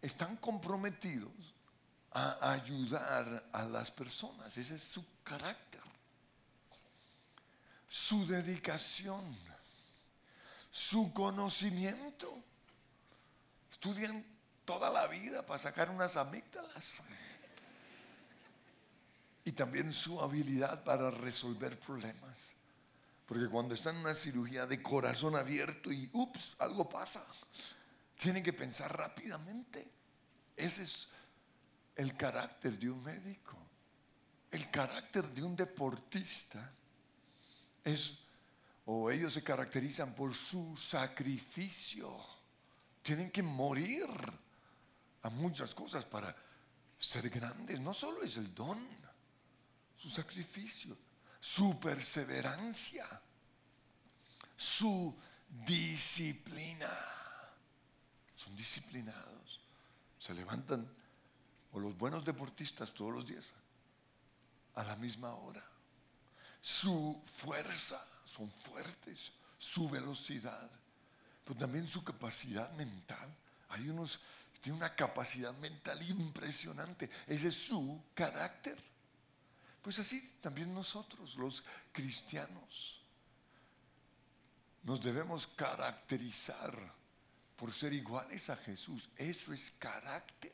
están 0.03 0.37
comprometidos 0.37 1.33
a 2.11 2.53
ayudar 2.53 3.49
a 3.53 3.65
las 3.65 3.91
personas. 3.91 4.57
Ese 4.59 4.75
es 4.75 4.83
su 4.83 5.05
carácter. 5.23 5.81
Su 7.89 8.27
dedicación. 8.27 9.25
Su 10.71 11.13
conocimiento. 11.15 12.37
Estudian 13.71 14.25
toda 14.65 14.91
la 14.91 15.07
vida 15.07 15.47
para 15.47 15.59
sacar 15.59 15.89
unas 15.89 16.17
amígdalas. 16.17 17.03
Y 19.45 19.53
también 19.53 19.93
su 19.93 20.21
habilidad 20.21 20.83
para 20.85 21.11
resolver 21.11 21.79
problemas. 21.79 22.55
Porque 23.27 23.49
cuando 23.49 23.75
están 23.75 23.97
en 23.97 24.03
una 24.03 24.15
cirugía 24.15 24.67
de 24.67 24.83
corazón 24.83 25.37
abierto 25.37 25.91
y, 25.93 26.11
ups, 26.13 26.55
algo 26.59 26.89
pasa 26.89 27.25
tienen 28.23 28.45
que 28.45 28.53
pensar 28.53 28.97
rápidamente. 28.97 29.91
Ese 30.57 30.85
es 30.85 31.09
el 31.97 32.17
carácter 32.17 32.79
de 32.79 32.89
un 32.89 33.03
médico. 33.03 33.59
El 34.49 34.71
carácter 34.71 35.27
de 35.35 35.43
un 35.43 35.57
deportista 35.57 36.73
es, 37.83 38.19
o 38.85 39.11
ellos 39.11 39.35
se 39.35 39.43
caracterizan 39.43 40.15
por 40.15 40.37
su 40.37 40.77
sacrificio. 40.77 42.17
Tienen 43.03 43.29
que 43.33 43.43
morir 43.43 44.07
a 45.23 45.29
muchas 45.31 45.75
cosas 45.75 46.05
para 46.05 46.33
ser 46.97 47.29
grandes. 47.29 47.81
No 47.81 47.93
solo 47.93 48.23
es 48.23 48.37
el 48.37 48.55
don, 48.55 48.87
su 49.97 50.09
sacrificio, 50.09 50.97
su 51.41 51.81
perseverancia, 51.81 53.21
su 54.55 55.19
disciplina 55.49 57.22
son 58.43 58.57
disciplinados, 58.57 59.61
se 60.19 60.35
levantan, 60.35 60.89
o 61.73 61.81
los 61.81 61.97
buenos 61.97 62.25
deportistas 62.25 62.93
todos 62.93 63.13
los 63.13 63.27
días, 63.27 63.53
a 64.75 64.83
la 64.83 64.97
misma 64.97 65.35
hora. 65.35 65.65
Su 66.61 67.21
fuerza, 67.25 68.05
son 68.25 68.51
fuertes, 68.51 69.33
su 69.59 69.89
velocidad, 69.89 70.71
pero 71.45 71.59
también 71.59 71.87
su 71.87 72.05
capacidad 72.05 72.71
mental. 72.73 73.35
Hay 73.71 73.89
unos 73.89 74.19
que 74.53 74.61
tienen 74.61 74.81
una 74.81 74.95
capacidad 74.95 75.55
mental 75.59 76.03
impresionante, 76.09 77.11
ese 77.27 77.49
es 77.49 77.67
su 77.67 78.03
carácter. 78.15 78.83
Pues 79.83 79.99
así 79.99 80.37
también 80.41 80.73
nosotros, 80.73 81.35
los 81.37 81.65
cristianos, 81.93 83.01
nos 84.85 85.01
debemos 85.01 85.47
caracterizar 85.49 87.02
por 87.63 87.71
ser 87.71 87.93
iguales 87.93 88.51
a 88.51 88.57
Jesús. 88.57 89.09
Eso 89.17 89.53
es 89.53 89.71
carácter. 89.71 90.51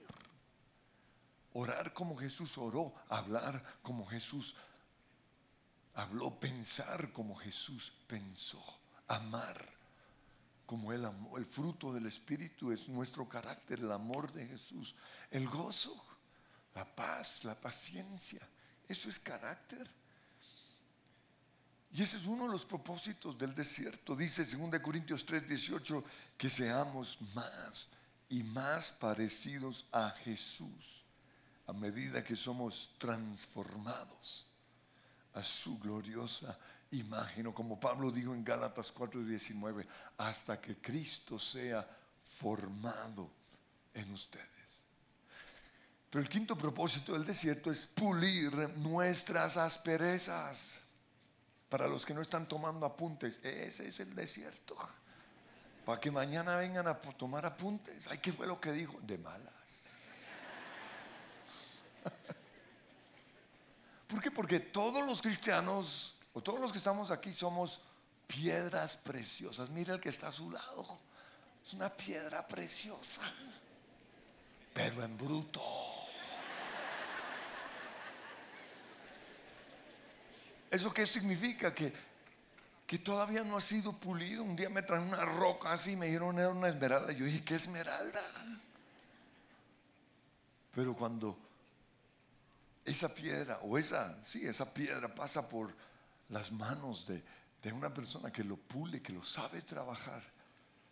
Orar 1.54 1.94
como 1.94 2.14
Jesús 2.18 2.58
oró, 2.58 2.94
hablar 3.08 3.64
como 3.80 4.06
Jesús 4.06 4.54
habló, 5.94 6.38
pensar 6.38 7.10
como 7.14 7.34
Jesús 7.36 7.94
pensó, 8.06 8.62
amar 9.06 9.66
como 10.66 10.92
Él 10.92 11.06
amó. 11.06 11.38
El 11.38 11.46
fruto 11.46 11.94
del 11.94 12.04
Espíritu 12.04 12.72
es 12.72 12.86
nuestro 12.90 13.26
carácter, 13.26 13.78
el 13.78 13.90
amor 13.90 14.30
de 14.30 14.46
Jesús, 14.46 14.94
el 15.30 15.48
gozo, 15.48 16.04
la 16.74 16.84
paz, 16.94 17.42
la 17.44 17.58
paciencia. 17.58 18.46
Eso 18.86 19.08
es 19.08 19.18
carácter. 19.18 19.90
Y 21.92 22.02
ese 22.02 22.16
es 22.16 22.26
uno 22.26 22.44
de 22.44 22.52
los 22.52 22.64
propósitos 22.64 23.38
del 23.38 23.54
desierto. 23.54 24.14
Dice 24.14 24.44
2 24.44 24.80
Corintios 24.80 25.24
3, 25.24 25.48
18, 25.48 26.04
que 26.36 26.50
seamos 26.50 27.18
más 27.34 27.88
y 28.28 28.42
más 28.42 28.92
parecidos 28.92 29.86
a 29.90 30.10
Jesús 30.10 31.04
a 31.68 31.72
medida 31.74 32.24
que 32.24 32.34
somos 32.34 32.94
transformados 32.98 34.46
a 35.34 35.42
su 35.42 35.78
gloriosa 35.78 36.58
imagen, 36.90 37.46
o 37.46 37.54
como 37.54 37.78
Pablo 37.78 38.10
dijo 38.10 38.34
en 38.34 38.42
Gálatas 38.42 38.92
4:19, 38.92 39.86
hasta 40.16 40.58
que 40.60 40.78
Cristo 40.78 41.38
sea 41.38 41.86
formado 42.38 43.30
en 43.92 44.10
ustedes. 44.12 44.48
Pero 46.10 46.22
el 46.22 46.28
quinto 46.30 46.56
propósito 46.56 47.12
del 47.12 47.26
desierto 47.26 47.70
es 47.70 47.86
pulir 47.86 48.50
nuestras 48.78 49.58
asperezas. 49.58 50.80
Para 51.68 51.86
los 51.86 52.06
que 52.06 52.14
no 52.14 52.22
están 52.22 52.48
tomando 52.48 52.86
apuntes, 52.86 53.38
ese 53.42 53.88
es 53.88 54.00
el 54.00 54.14
desierto. 54.14 54.76
Para 55.84 56.00
que 56.00 56.10
mañana 56.10 56.56
vengan 56.56 56.86
a 56.86 56.94
tomar 56.94 57.44
apuntes. 57.44 58.06
Ay, 58.08 58.18
¿qué 58.18 58.32
fue 58.32 58.46
lo 58.46 58.60
que 58.60 58.72
dijo? 58.72 58.98
De 59.02 59.18
malas. 59.18 60.28
¿Por 64.06 64.22
qué? 64.22 64.30
Porque 64.30 64.60
todos 64.60 65.06
los 65.06 65.20
cristianos, 65.20 66.14
o 66.32 66.42
todos 66.42 66.60
los 66.60 66.72
que 66.72 66.78
estamos 66.78 67.10
aquí, 67.10 67.34
somos 67.34 67.82
piedras 68.26 68.96
preciosas. 68.96 69.68
Mira 69.70 69.94
el 69.94 70.00
que 70.00 70.08
está 70.08 70.28
a 70.28 70.32
su 70.32 70.50
lado. 70.50 70.98
Es 71.66 71.74
una 71.74 71.94
piedra 71.94 72.46
preciosa, 72.46 73.22
pero 74.72 75.04
en 75.04 75.18
bruto. 75.18 75.97
¿Eso 80.70 80.92
qué 80.92 81.06
significa? 81.06 81.74
Que, 81.74 81.92
que 82.86 82.98
todavía 82.98 83.42
no 83.42 83.56
ha 83.56 83.60
sido 83.60 83.92
pulido. 83.92 84.42
Un 84.42 84.56
día 84.56 84.68
me 84.68 84.82
traen 84.82 85.04
una 85.04 85.24
roca 85.24 85.72
así 85.72 85.92
y 85.92 85.96
me 85.96 86.06
dijeron 86.06 86.38
era 86.38 86.50
una 86.50 86.68
esmeralda. 86.68 87.12
Yo 87.12 87.24
dije, 87.24 87.44
¿qué 87.44 87.54
esmeralda? 87.54 88.22
Pero 90.74 90.94
cuando 90.94 91.38
esa 92.84 93.14
piedra 93.14 93.58
o 93.62 93.76
esa, 93.78 94.22
sí, 94.24 94.46
esa 94.46 94.72
piedra 94.72 95.14
pasa 95.14 95.48
por 95.48 95.74
las 96.28 96.52
manos 96.52 97.06
de, 97.06 97.22
de 97.62 97.72
una 97.72 97.92
persona 97.92 98.30
que 98.30 98.44
lo 98.44 98.56
pule, 98.56 99.02
que 99.02 99.12
lo 99.12 99.24
sabe 99.24 99.62
trabajar, 99.62 100.22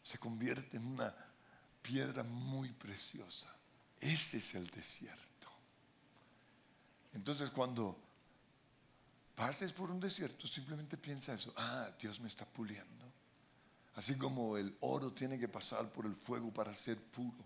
se 0.03 0.19
convierte 0.19 0.77
en 0.77 0.87
una 0.87 1.15
piedra 1.83 2.23
muy 2.23 2.73
preciosa. 2.73 3.49
Ese 4.01 4.39
es 4.39 4.55
el 4.55 4.67
desierto. 4.69 5.49
Entonces 7.15 7.51
cuando 7.51 8.06
pases 9.37 9.73
por 9.73 9.91
un 9.91 10.01
desierto, 10.01 10.49
simplemente 10.49 10.97
piensa 10.97 11.35
eso, 11.35 11.53
ah, 11.57 11.89
Dios 12.01 12.19
me 12.21 12.29
está 12.29 12.45
puliendo. 12.47 13.05
Así 13.95 14.17
como 14.17 14.57
el 14.57 14.77
oro 14.81 15.13
tiene 15.13 15.39
que 15.39 15.47
pasar 15.47 15.89
por 15.91 16.07
el 16.07 16.17
fuego 16.17 16.53
para 16.53 16.75
ser 16.75 16.99
puro, 17.01 17.45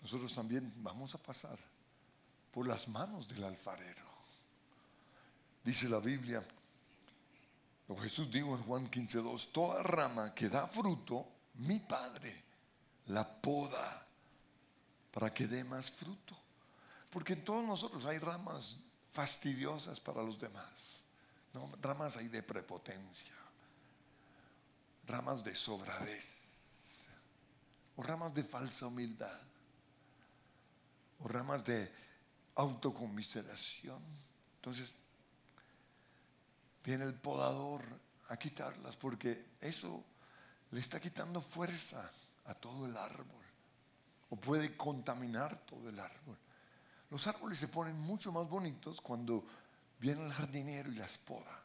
nosotros 0.00 0.34
también 0.34 0.72
vamos 0.78 1.14
a 1.14 1.22
pasar 1.22 1.58
por 2.50 2.66
las 2.66 2.88
manos 2.88 3.28
del 3.28 3.44
alfarero. 3.44 4.10
Dice 5.62 5.88
la 5.88 6.00
Biblia, 6.00 6.42
lo 7.86 7.96
Jesús 7.96 8.30
dijo 8.30 8.56
en 8.56 8.62
Juan 8.62 8.90
15:2, 8.90 9.52
toda 9.52 9.82
rama 9.82 10.34
que 10.34 10.48
da 10.48 10.66
fruto, 10.66 11.26
mi 11.54 11.78
Padre 11.78 12.44
la 13.06 13.28
poda 13.28 14.06
para 15.10 15.32
que 15.34 15.46
dé 15.46 15.64
más 15.64 15.90
fruto. 15.90 16.36
Porque 17.10 17.34
en 17.34 17.44
todos 17.44 17.64
nosotros 17.64 18.04
hay 18.06 18.18
ramas 18.18 18.78
fastidiosas 19.12 20.00
para 20.00 20.22
los 20.22 20.38
demás. 20.38 21.02
Ramas 21.80 22.16
hay 22.16 22.28
de 22.28 22.42
prepotencia, 22.42 23.34
ramas 25.06 25.42
de 25.42 25.54
sobradez, 25.56 27.06
o 27.96 28.02
ramas 28.02 28.32
de 28.34 28.44
falsa 28.44 28.86
humildad, 28.86 29.40
o 31.18 31.28
ramas 31.28 31.64
de 31.64 31.92
autocomiseración. 32.54 34.00
Entonces, 34.56 34.96
viene 36.84 37.04
el 37.04 37.14
podador 37.14 37.82
a 38.28 38.36
quitarlas 38.36 38.96
porque 38.96 39.46
eso 39.60 40.04
le 40.70 40.80
está 40.80 41.00
quitando 41.00 41.40
fuerza 41.40 42.10
a 42.46 42.54
todo 42.54 42.86
el 42.86 42.96
árbol 42.96 43.44
o 44.30 44.36
puede 44.36 44.76
contaminar 44.76 45.58
todo 45.66 45.88
el 45.88 45.98
árbol. 45.98 46.38
Los 47.10 47.26
árboles 47.26 47.58
se 47.58 47.68
ponen 47.68 47.98
mucho 48.00 48.30
más 48.32 48.48
bonitos 48.48 49.00
cuando 49.00 49.44
viene 49.98 50.24
el 50.24 50.32
jardinero 50.32 50.90
y 50.92 50.96
las 50.96 51.18
poda, 51.18 51.62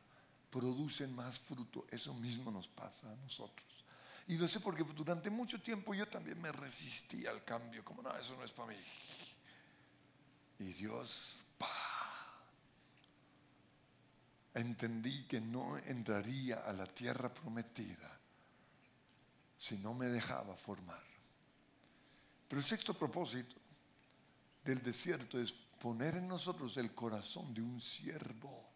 producen 0.50 1.16
más 1.16 1.40
fruto. 1.40 1.86
Eso 1.92 2.14
mismo 2.16 2.52
nos 2.52 2.68
pasa 2.68 3.12
a 3.12 3.16
nosotros. 3.16 3.86
Y 4.28 4.38
lo 4.38 4.48
sé 4.48 4.60
porque 4.60 4.84
durante 4.84 5.30
mucho 5.30 5.62
tiempo 5.62 5.94
yo 5.94 6.08
también 6.08 6.42
me 6.42 6.52
resistí 6.52 7.28
al 7.28 7.44
cambio, 7.44 7.86
como 7.86 8.02
no, 8.02 8.16
eso 8.18 8.36
no 8.36 8.44
es 8.44 8.52
para 8.52 8.70
mí. 8.70 8.84
Y 10.60 10.74
Dios, 10.74 11.40
entendí 14.56 15.26
que 15.28 15.42
no 15.42 15.78
entraría 15.78 16.62
a 16.62 16.74
la 16.74 16.86
tierra 16.86 17.32
prometida 17.32 18.18
si 19.58 19.78
no 19.78 19.94
me 19.94 20.08
dejaba 20.08 20.56
formar. 20.56 21.04
Pero 22.48 22.60
el 22.60 22.66
sexto 22.66 22.94
propósito 22.94 23.56
del 24.66 24.82
desierto 24.82 25.40
es 25.40 25.54
poner 25.54 26.16
en 26.16 26.28
nosotros 26.28 26.76
el 26.78 26.94
corazón 26.94 27.54
de 27.54 27.62
un 27.62 27.80
siervo. 27.80 28.70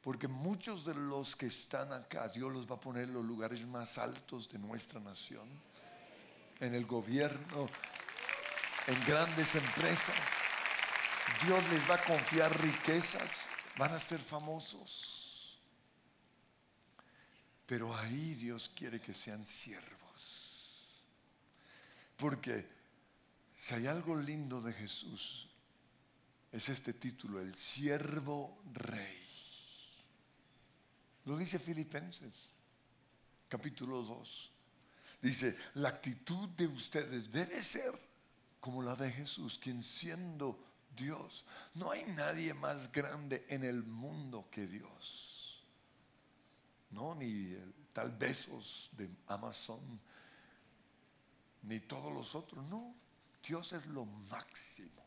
Porque 0.00 0.26
muchos 0.26 0.84
de 0.84 0.94
los 0.94 1.36
que 1.36 1.46
están 1.46 1.92
acá, 1.92 2.28
Dios 2.28 2.52
los 2.52 2.68
va 2.68 2.74
a 2.74 2.80
poner 2.80 3.04
en 3.04 3.14
los 3.14 3.24
lugares 3.24 3.64
más 3.64 3.98
altos 3.98 4.50
de 4.50 4.58
nuestra 4.58 4.98
nación, 4.98 5.48
en 6.58 6.74
el 6.74 6.86
gobierno, 6.86 7.68
en 8.88 9.04
grandes 9.04 9.54
empresas 9.54 10.16
Dios 11.44 11.64
les 11.70 11.88
va 11.88 11.96
a 11.96 12.04
confiar 12.04 12.60
riquezas, 12.60 13.42
van 13.76 13.92
a 13.92 14.00
ser 14.00 14.20
famosos. 14.20 15.58
Pero 17.66 17.96
ahí 17.96 18.34
Dios 18.34 18.70
quiere 18.74 19.00
que 19.00 19.14
sean 19.14 19.46
siervos. 19.46 19.90
Porque 22.16 22.68
si 23.62 23.74
hay 23.74 23.86
algo 23.86 24.16
lindo 24.16 24.60
de 24.60 24.72
Jesús, 24.72 25.48
es 26.50 26.68
este 26.68 26.94
título, 26.94 27.40
el 27.40 27.54
siervo 27.54 28.60
rey. 28.72 29.22
Lo 31.26 31.36
dice 31.36 31.60
Filipenses, 31.60 32.50
capítulo 33.48 34.02
2. 34.02 34.50
Dice, 35.22 35.56
la 35.74 35.90
actitud 35.90 36.48
de 36.48 36.66
ustedes 36.66 37.30
debe 37.30 37.62
ser 37.62 37.92
como 38.58 38.82
la 38.82 38.96
de 38.96 39.12
Jesús, 39.12 39.60
quien 39.62 39.84
siendo 39.84 40.58
Dios. 40.96 41.44
No 41.74 41.92
hay 41.92 42.02
nadie 42.16 42.54
más 42.54 42.90
grande 42.90 43.46
en 43.48 43.62
el 43.62 43.84
mundo 43.84 44.48
que 44.50 44.66
Dios. 44.66 45.64
No, 46.90 47.14
ni 47.14 47.56
tal 47.92 48.10
Besos 48.10 48.90
de 48.90 49.08
Amazon, 49.28 50.00
ni 51.62 51.78
todos 51.78 52.12
los 52.12 52.34
otros. 52.34 52.66
No, 52.66 53.00
Dios 53.42 53.72
es 53.72 53.86
lo 53.86 54.04
máximo. 54.04 55.02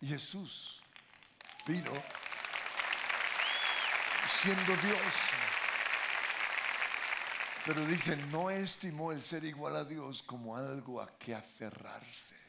Jesús 0.00 0.82
vino 1.66 1.92
siendo 4.40 4.76
Dios. 4.76 5.14
Pero 7.64 7.86
dice, 7.86 8.16
no 8.16 8.50
estimó 8.50 9.12
el 9.12 9.22
ser 9.22 9.44
igual 9.44 9.76
a 9.76 9.84
Dios 9.84 10.22
como 10.24 10.56
algo 10.56 11.00
a 11.00 11.16
que 11.16 11.34
aferrarse 11.34 12.42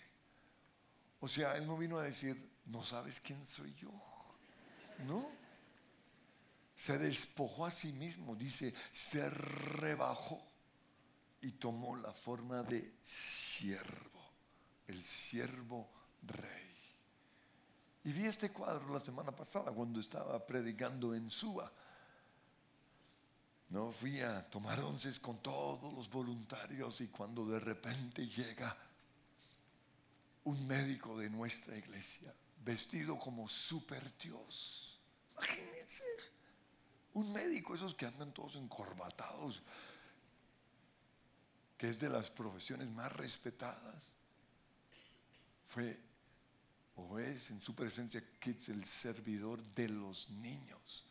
o 1.23 1.27
sea, 1.29 1.55
Él 1.55 1.65
no 1.65 1.77
vino 1.77 1.97
a 1.97 2.03
decir, 2.03 2.51
no 2.65 2.83
sabes 2.83 3.21
quién 3.21 3.45
soy 3.45 3.73
yo. 3.75 3.89
No. 5.07 5.31
Se 6.75 6.97
despojó 6.97 7.65
a 7.65 7.71
sí 7.71 7.93
mismo, 7.93 8.35
dice, 8.35 8.73
se 8.91 9.29
rebajó 9.29 10.45
y 11.39 11.51
tomó 11.51 11.95
la 11.95 12.11
forma 12.11 12.61
de 12.63 12.97
siervo, 13.01 14.22
el 14.87 15.03
siervo 15.03 15.89
rey. 16.23 16.73
Y 18.05 18.11
vi 18.11 18.25
este 18.25 18.51
cuadro 18.51 18.93
la 18.93 18.99
semana 18.99 19.31
pasada 19.31 19.71
cuando 19.71 19.99
estaba 19.99 20.45
predicando 20.45 21.15
en 21.15 21.29
Suba. 21.29 21.71
no 23.69 23.91
fui 23.91 24.21
a 24.21 24.47
tomar 24.49 24.79
onces 24.81 25.19
con 25.19 25.41
todos 25.41 25.91
los 25.93 26.09
voluntarios 26.09 27.01
y 27.01 27.07
cuando 27.07 27.45
de 27.47 27.59
repente 27.59 28.27
llega 28.27 28.77
un 30.43 30.67
médico 30.67 31.17
de 31.17 31.29
nuestra 31.29 31.75
iglesia 31.75 32.33
vestido 32.63 33.17
como 33.17 33.47
super 33.47 34.15
Dios. 34.17 34.99
Imagínense, 35.33 36.03
un 37.13 37.31
médico, 37.31 37.75
esos 37.75 37.95
que 37.95 38.05
andan 38.05 38.33
todos 38.33 38.55
encorbatados, 38.55 39.61
que 41.77 41.87
es 41.89 41.99
de 41.99 42.09
las 42.09 42.29
profesiones 42.31 42.89
más 42.89 43.11
respetadas, 43.13 44.15
fue 45.65 45.99
o 46.95 47.17
es 47.17 47.49
en 47.49 47.59
su 47.61 47.73
presencia 47.73 48.23
Kids 48.39 48.69
el 48.69 48.85
servidor 48.85 49.61
de 49.73 49.89
los 49.89 50.29
niños. 50.29 51.05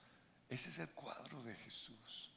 Ese 0.48 0.68
es 0.68 0.78
el 0.78 0.90
cuadro 0.90 1.42
de 1.42 1.54
Jesús. 1.54 2.30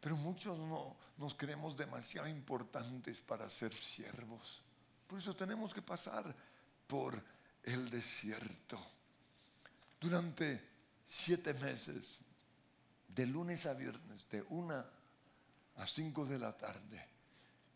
Pero 0.00 0.16
muchos 0.16 0.58
no 0.58 0.96
nos 1.18 1.34
creemos 1.34 1.76
demasiado 1.76 2.28
importantes 2.28 3.20
para 3.20 3.48
ser 3.50 3.74
siervos. 3.74 4.62
Por 5.06 5.18
eso 5.18 5.34
tenemos 5.34 5.74
que 5.74 5.82
pasar 5.82 6.34
por 6.86 7.20
el 7.62 7.90
desierto. 7.90 8.78
Durante 10.00 10.62
siete 11.04 11.54
meses, 11.54 12.18
de 13.08 13.26
lunes 13.26 13.66
a 13.66 13.74
viernes, 13.74 14.28
de 14.28 14.42
una 14.50 14.86
a 15.76 15.86
cinco 15.86 16.24
de 16.24 16.38
la 16.38 16.56
tarde, 16.56 17.08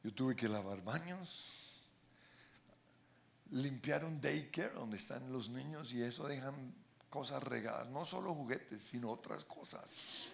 yo 0.03 0.13
tuve 0.15 0.37
que 0.37 0.49
lavar 0.49 0.83
baños, 0.83 1.70
limpiar 3.51 4.05
un 4.05 4.21
daycare 4.21 4.75
donde 4.75 4.97
están 4.97 5.33
los 5.33 5.49
niños 5.49 5.93
y 5.93 6.03
eso 6.03 6.27
dejan 6.27 6.75
cosas 7.09 7.43
regadas, 7.43 7.89
no 7.89 8.05
solo 8.05 8.35
juguetes, 8.35 8.83
sino 8.83 9.11
otras 9.11 9.45
cosas. 9.45 10.29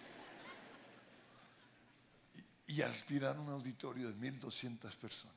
Y, 2.67 2.73
y 2.73 2.81
aspirar 2.81 3.39
un 3.39 3.49
auditorio 3.49 4.11
de 4.11 4.31
1.200 4.31 4.95
personas. 4.97 5.35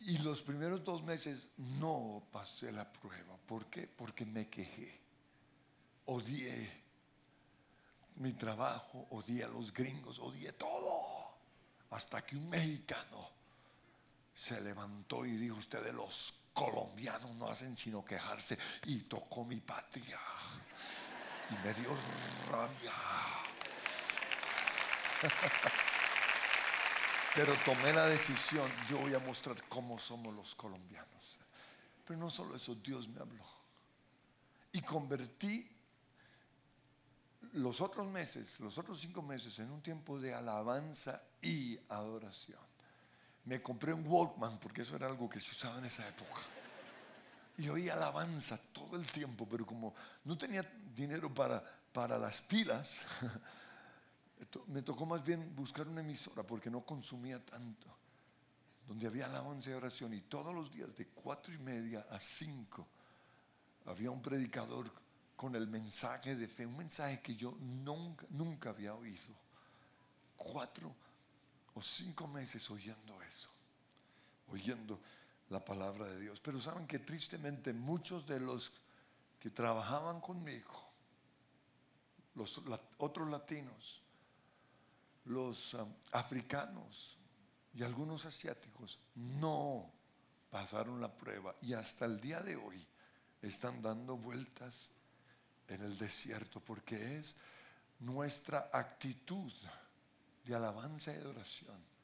Y 0.00 0.18
los 0.18 0.42
primeros 0.42 0.84
dos 0.84 1.02
meses 1.02 1.48
no 1.56 2.22
pasé 2.30 2.70
la 2.70 2.90
prueba. 2.92 3.36
¿Por 3.46 3.66
qué? 3.66 3.88
Porque 3.88 4.24
me 4.24 4.48
quejé. 4.48 5.00
Odié 6.04 6.84
mi 8.16 8.32
trabajo, 8.32 9.06
odié 9.10 9.44
a 9.44 9.48
los 9.48 9.72
gringos, 9.72 10.18
odié 10.18 10.52
todo. 10.52 11.34
Hasta 11.90 12.24
que 12.24 12.36
un 12.36 12.48
mexicano 12.48 13.35
se 14.36 14.60
levantó 14.60 15.24
y 15.24 15.34
dijo, 15.36 15.56
ustedes 15.56 15.94
los 15.94 16.34
colombianos 16.52 17.34
no 17.36 17.48
hacen 17.48 17.74
sino 17.74 18.04
quejarse. 18.04 18.58
Y 18.84 19.00
tocó 19.04 19.44
mi 19.44 19.60
patria. 19.60 20.20
Y 21.50 21.66
me 21.66 21.72
dio 21.72 21.88
rabia. 22.50 22.92
Pero 27.34 27.54
tomé 27.64 27.92
la 27.94 28.06
decisión, 28.06 28.70
yo 28.88 28.98
voy 28.98 29.14
a 29.14 29.18
mostrar 29.20 29.62
cómo 29.68 29.98
somos 29.98 30.34
los 30.34 30.54
colombianos. 30.54 31.40
Pero 32.04 32.20
no 32.20 32.30
solo 32.30 32.56
eso, 32.56 32.74
Dios 32.74 33.08
me 33.08 33.20
habló. 33.20 33.44
Y 34.72 34.82
convertí 34.82 35.70
los 37.54 37.80
otros 37.80 38.06
meses, 38.06 38.60
los 38.60 38.76
otros 38.76 39.00
cinco 39.00 39.22
meses, 39.22 39.58
en 39.60 39.70
un 39.70 39.80
tiempo 39.80 40.18
de 40.18 40.34
alabanza 40.34 41.22
y 41.40 41.78
adoración. 41.88 42.75
Me 43.46 43.62
compré 43.62 43.92
un 43.92 44.06
Walkman 44.06 44.58
porque 44.58 44.82
eso 44.82 44.96
era 44.96 45.06
algo 45.06 45.28
que 45.28 45.40
se 45.40 45.52
usaba 45.52 45.78
en 45.78 45.86
esa 45.86 46.06
época. 46.06 46.40
Y 47.58 47.68
oí 47.68 47.88
alabanza 47.88 48.58
todo 48.72 48.96
el 48.96 49.06
tiempo, 49.06 49.46
pero 49.48 49.64
como 49.64 49.94
no 50.24 50.36
tenía 50.36 50.62
dinero 50.94 51.32
para, 51.32 51.62
para 51.92 52.18
las 52.18 52.42
pilas, 52.42 53.04
me 54.66 54.82
tocó 54.82 55.06
más 55.06 55.24
bien 55.24 55.54
buscar 55.54 55.86
una 55.88 56.00
emisora 56.00 56.42
porque 56.42 56.70
no 56.70 56.84
consumía 56.84 57.42
tanto, 57.42 57.86
donde 58.86 59.06
había 59.06 59.26
alabanza 59.26 59.70
y 59.70 59.74
oración. 59.74 60.12
Y 60.12 60.22
todos 60.22 60.54
los 60.54 60.70
días, 60.70 60.94
de 60.96 61.06
cuatro 61.06 61.54
y 61.54 61.58
media 61.58 62.06
a 62.10 62.18
cinco, 62.18 62.86
había 63.86 64.10
un 64.10 64.20
predicador 64.20 64.90
con 65.36 65.54
el 65.54 65.68
mensaje 65.68 66.34
de 66.34 66.48
fe, 66.48 66.66
un 66.66 66.76
mensaje 66.76 67.20
que 67.20 67.36
yo 67.36 67.56
nunca, 67.60 68.26
nunca 68.30 68.70
había 68.70 68.94
oído. 68.94 69.34
Cuatro 70.36 70.94
o 71.76 71.82
cinco 71.82 72.26
meses 72.26 72.70
oyendo 72.70 73.20
eso, 73.22 73.50
oyendo 74.48 74.98
la 75.50 75.62
palabra 75.62 76.06
de 76.06 76.18
Dios. 76.18 76.40
Pero 76.40 76.60
saben 76.60 76.86
que 76.86 76.98
tristemente 76.98 77.74
muchos 77.74 78.26
de 78.26 78.40
los 78.40 78.72
que 79.38 79.50
trabajaban 79.50 80.20
conmigo, 80.20 80.72
los 82.34 82.62
otros 82.96 83.30
latinos, 83.30 84.00
los 85.26 85.74
um, 85.74 85.92
africanos 86.12 87.18
y 87.74 87.82
algunos 87.82 88.24
asiáticos 88.24 88.98
no 89.14 89.90
pasaron 90.50 91.00
la 91.00 91.12
prueba 91.12 91.54
y 91.60 91.74
hasta 91.74 92.06
el 92.06 92.20
día 92.20 92.40
de 92.40 92.56
hoy 92.56 92.86
están 93.42 93.82
dando 93.82 94.16
vueltas 94.16 94.90
en 95.68 95.82
el 95.82 95.98
desierto 95.98 96.60
porque 96.60 97.18
es 97.18 97.36
nuestra 97.98 98.70
actitud 98.72 99.52
de 100.46 100.54
alabanza 100.54 101.12
y 101.12 101.16
adoración 101.16 101.96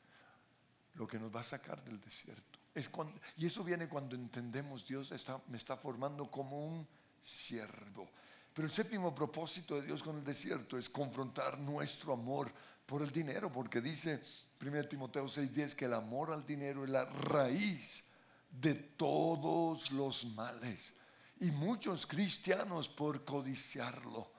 lo 0.94 1.06
que 1.06 1.18
nos 1.18 1.34
va 1.34 1.40
a 1.40 1.44
sacar 1.44 1.82
del 1.84 2.00
desierto. 2.00 2.58
Es 2.74 2.90
y 3.36 3.46
eso 3.46 3.64
viene 3.64 3.88
cuando 3.88 4.16
entendemos 4.16 4.86
Dios 4.86 5.12
está, 5.12 5.40
me 5.48 5.56
está 5.56 5.76
formando 5.76 6.30
como 6.30 6.66
un 6.66 6.86
siervo. 7.22 8.10
Pero 8.52 8.66
el 8.66 8.72
séptimo 8.72 9.14
propósito 9.14 9.76
de 9.76 9.86
Dios 9.86 10.02
con 10.02 10.18
el 10.18 10.24
desierto 10.24 10.76
es 10.76 10.90
confrontar 10.90 11.58
nuestro 11.58 12.12
amor 12.12 12.52
por 12.84 13.02
el 13.02 13.10
dinero, 13.10 13.50
porque 13.50 13.80
dice 13.80 14.22
1 14.60 14.88
Timoteo 14.88 15.26
6:10 15.26 15.74
que 15.74 15.86
el 15.86 15.94
amor 15.94 16.32
al 16.32 16.44
dinero 16.44 16.84
es 16.84 16.90
la 16.90 17.04
raíz 17.04 18.04
de 18.50 18.74
todos 18.74 19.90
los 19.90 20.24
males. 20.26 20.94
Y 21.40 21.50
muchos 21.50 22.06
cristianos 22.06 22.88
por 22.88 23.24
codiciarlo, 23.24 24.30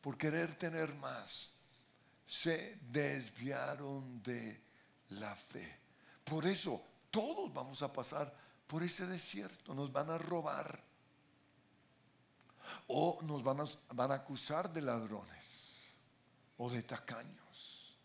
por 0.00 0.18
querer 0.18 0.54
tener 0.54 0.94
más, 0.94 1.54
se 2.26 2.78
desviaron 2.90 4.22
de 4.22 4.60
la 5.10 5.34
fe. 5.34 5.80
Por 6.24 6.46
eso 6.46 6.82
todos 7.10 7.52
vamos 7.52 7.82
a 7.82 7.92
pasar 7.92 8.34
por 8.66 8.82
ese 8.82 9.06
desierto, 9.06 9.74
nos 9.74 9.92
van 9.92 10.08
a 10.08 10.16
robar 10.16 10.82
o 12.86 13.18
nos 13.22 13.42
van 13.42 14.10
a, 14.10 14.14
acusar 14.14 14.72
de 14.72 14.80
ladrones 14.80 15.96
o 16.56 16.70
de 16.70 16.82
tacaños 16.82 17.96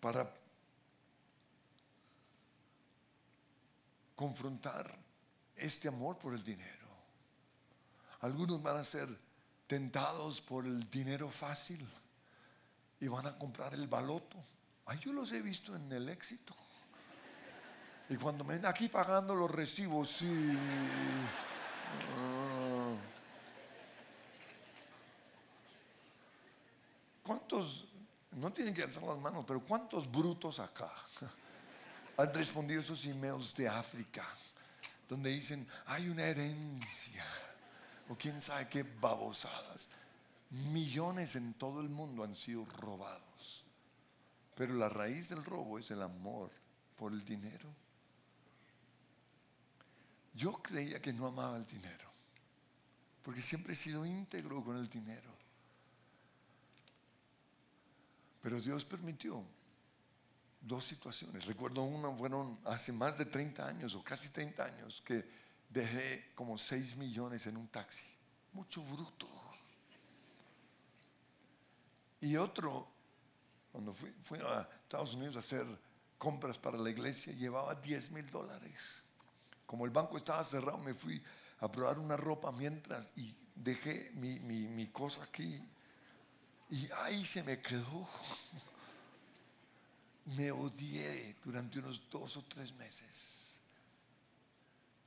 para 0.00 0.28
confrontar 4.16 4.98
este 5.54 5.88
amor 5.88 6.18
por 6.18 6.34
el 6.34 6.42
dinero. 6.42 6.88
Algunos 8.20 8.62
van 8.62 8.78
a 8.78 8.84
ser 8.84 9.08
tentados 9.66 10.40
por 10.40 10.64
el 10.64 10.88
dinero 10.90 11.30
fácil 11.30 11.86
y 13.00 13.08
van 13.08 13.26
a 13.26 13.38
comprar 13.38 13.74
el 13.74 13.86
baloto. 13.88 14.36
Ay, 14.86 14.98
yo 15.00 15.12
los 15.12 15.32
he 15.32 15.42
visto 15.42 15.74
en 15.74 15.92
el 15.92 16.08
éxito. 16.08 16.54
Y 18.08 18.16
cuando 18.16 18.44
me 18.44 18.54
ven 18.54 18.66
aquí 18.66 18.88
pagando 18.88 19.34
los 19.34 19.50
recibos, 19.50 20.10
sí. 20.10 20.56
Ah. 22.16 22.94
¿Cuántos 27.24 27.86
no 28.36 28.52
tienen 28.52 28.72
que 28.72 28.84
alzar 28.84 29.02
las 29.02 29.18
manos, 29.18 29.44
pero 29.46 29.60
¿cuántos 29.60 30.10
brutos 30.10 30.60
acá 30.60 30.92
han 32.16 32.32
respondido 32.32 32.80
esos 32.80 33.04
emails 33.04 33.54
de 33.54 33.68
África? 33.68 34.24
Donde 35.08 35.30
dicen, 35.30 35.66
hay 35.86 36.08
una 36.08 36.24
herencia, 36.24 37.24
o 38.08 38.16
quién 38.16 38.40
sabe 38.40 38.68
qué 38.68 38.82
babosadas. 38.82 39.88
Millones 40.50 41.36
en 41.36 41.54
todo 41.54 41.80
el 41.80 41.88
mundo 41.88 42.24
han 42.24 42.36
sido 42.36 42.64
robados. 42.64 43.64
Pero 44.54 44.74
la 44.74 44.88
raíz 44.88 45.28
del 45.28 45.44
robo 45.44 45.78
es 45.78 45.90
el 45.90 46.02
amor 46.02 46.50
por 46.96 47.12
el 47.12 47.24
dinero. 47.24 47.68
Yo 50.34 50.52
creía 50.54 51.00
que 51.00 51.12
no 51.12 51.26
amaba 51.26 51.56
el 51.56 51.66
dinero, 51.66 52.10
porque 53.22 53.40
siempre 53.40 53.72
he 53.72 53.76
sido 53.76 54.04
íntegro 54.04 54.62
con 54.62 54.76
el 54.76 54.88
dinero. 54.88 55.30
Pero 58.42 58.60
Dios 58.60 58.84
permitió 58.84 59.42
dos 60.60 60.84
situaciones. 60.84 61.44
Recuerdo 61.46 61.82
una, 61.82 62.10
fueron 62.10 62.58
hace 62.64 62.92
más 62.92 63.18
de 63.18 63.26
30 63.26 63.66
años 63.66 63.94
o 63.94 64.02
casi 64.02 64.28
30 64.28 64.64
años 64.64 65.02
que 65.04 65.24
dejé 65.76 66.32
como 66.34 66.56
6 66.56 66.96
millones 66.96 67.46
en 67.46 67.58
un 67.58 67.68
taxi. 67.68 68.04
Mucho 68.54 68.82
bruto. 68.82 69.28
Y 72.22 72.34
otro, 72.36 72.88
cuando 73.70 73.92
fui, 73.92 74.40
a 74.40 74.66
Estados 74.82 75.14
Unidos 75.14 75.36
a 75.36 75.40
hacer 75.40 75.66
compras 76.16 76.58
para 76.58 76.78
la 76.78 76.88
iglesia, 76.88 77.34
llevaba 77.34 77.74
10 77.74 78.10
mil 78.12 78.30
dólares. 78.30 79.02
Como 79.66 79.84
el 79.84 79.90
banco 79.90 80.16
estaba 80.16 80.42
cerrado, 80.44 80.78
me 80.78 80.94
fui 80.94 81.22
a 81.60 81.70
probar 81.70 81.98
una 81.98 82.16
ropa 82.16 82.50
mientras 82.52 83.12
y 83.14 83.36
dejé 83.54 84.12
mi, 84.14 84.40
mi 84.40 84.86
cosa 84.88 85.22
aquí 85.24 85.62
Y 86.70 86.90
ahí 86.92 87.24
se 87.24 87.42
me 87.42 87.60
quedó. 87.60 88.08
Me 90.36 90.50
odié 90.50 91.36
durante 91.44 91.78
unos 91.78 92.02
dos 92.10 92.36
o 92.36 92.42
tres 92.42 92.72
meses. 92.72 93.45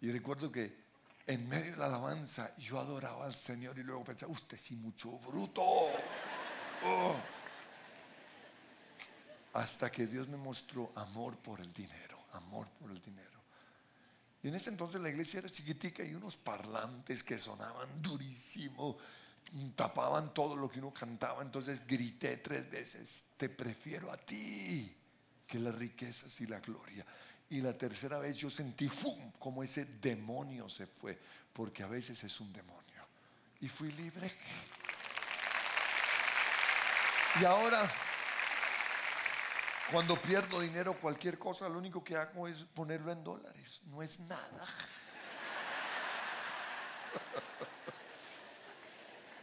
Y 0.02 0.12
recuerdo 0.12 0.52
que 0.52 0.90
en 1.28 1.48
medio 1.48 1.72
de 1.72 1.78
la 1.78 1.86
alabanza 1.86 2.56
yo 2.58 2.80
adoraba 2.80 3.26
al 3.26 3.36
Señor 3.36 3.78
y 3.78 3.84
luego 3.84 4.04
pensaba, 4.04 4.32
usted 4.32 4.58
sí 4.58 4.76
mucho 4.76 5.12
bruto. 5.20 5.62
Oh. 5.64 7.16
Hasta 9.54 9.92
que 9.92 10.08
Dios 10.08 10.28
me 10.28 10.38
mostró 10.38 10.92
amor 10.96 11.38
por 11.38 11.60
el 11.60 11.74
dinero, 11.74 12.20
amor 12.34 12.68
por 12.80 12.90
el 12.92 13.02
dinero. 13.02 13.40
Y 14.42 14.48
en 14.48 14.56
ese 14.56 14.70
entonces 14.70 15.02
la 15.02 15.10
iglesia 15.10 15.40
era 15.40 15.50
chiquitica 15.50 16.04
y 16.04 16.16
unos 16.16 16.38
parlantes 16.38 17.24
que 17.24 17.38
sonaban 17.38 18.02
durísimo, 18.02 18.98
tapaban 19.76 20.34
todo 20.34 20.56
lo 20.56 20.70
que 20.70 20.80
uno 20.80 20.94
cantaba. 20.94 21.42
Entonces 21.42 21.86
grité 21.86 22.38
tres 22.38 22.70
veces, 22.70 23.24
te 23.36 23.50
prefiero 23.50 24.12
a 24.12 24.18
ti 24.18 24.96
que 25.46 25.60
las 25.60 25.76
riquezas 25.76 26.40
y 26.42 26.48
la 26.48 26.60
gloria. 26.60 27.06
Y 27.52 27.62
la 27.62 27.78
tercera 27.78 28.20
vez 28.20 28.38
yo 28.38 28.50
sentí 28.50 28.88
¡fum! 28.88 29.32
como 29.40 29.64
ese 29.64 29.86
demonio 29.86 30.70
se 30.70 30.86
fue, 30.86 31.18
porque 31.52 31.84
a 31.84 31.88
veces 31.88 32.24
es 32.24 32.40
un 32.40 32.54
demonio. 32.54 32.80
Y 33.62 33.68
fui 33.68 33.92
libre. 33.92 34.32
Y 37.42 37.46
ahora, 37.46 37.90
cuando 39.92 40.16
pierdo 40.22 40.62
dinero, 40.62 40.94
cualquier 40.94 41.40
cosa, 41.40 41.68
lo 41.68 41.80
único 41.80 42.04
que 42.04 42.16
hago 42.16 42.48
es 42.48 42.60
ponerlo 42.74 43.12
en 43.12 43.24
dólares. 43.24 43.82
No 43.86 44.02
es 44.02 44.20
nada. 44.22 44.66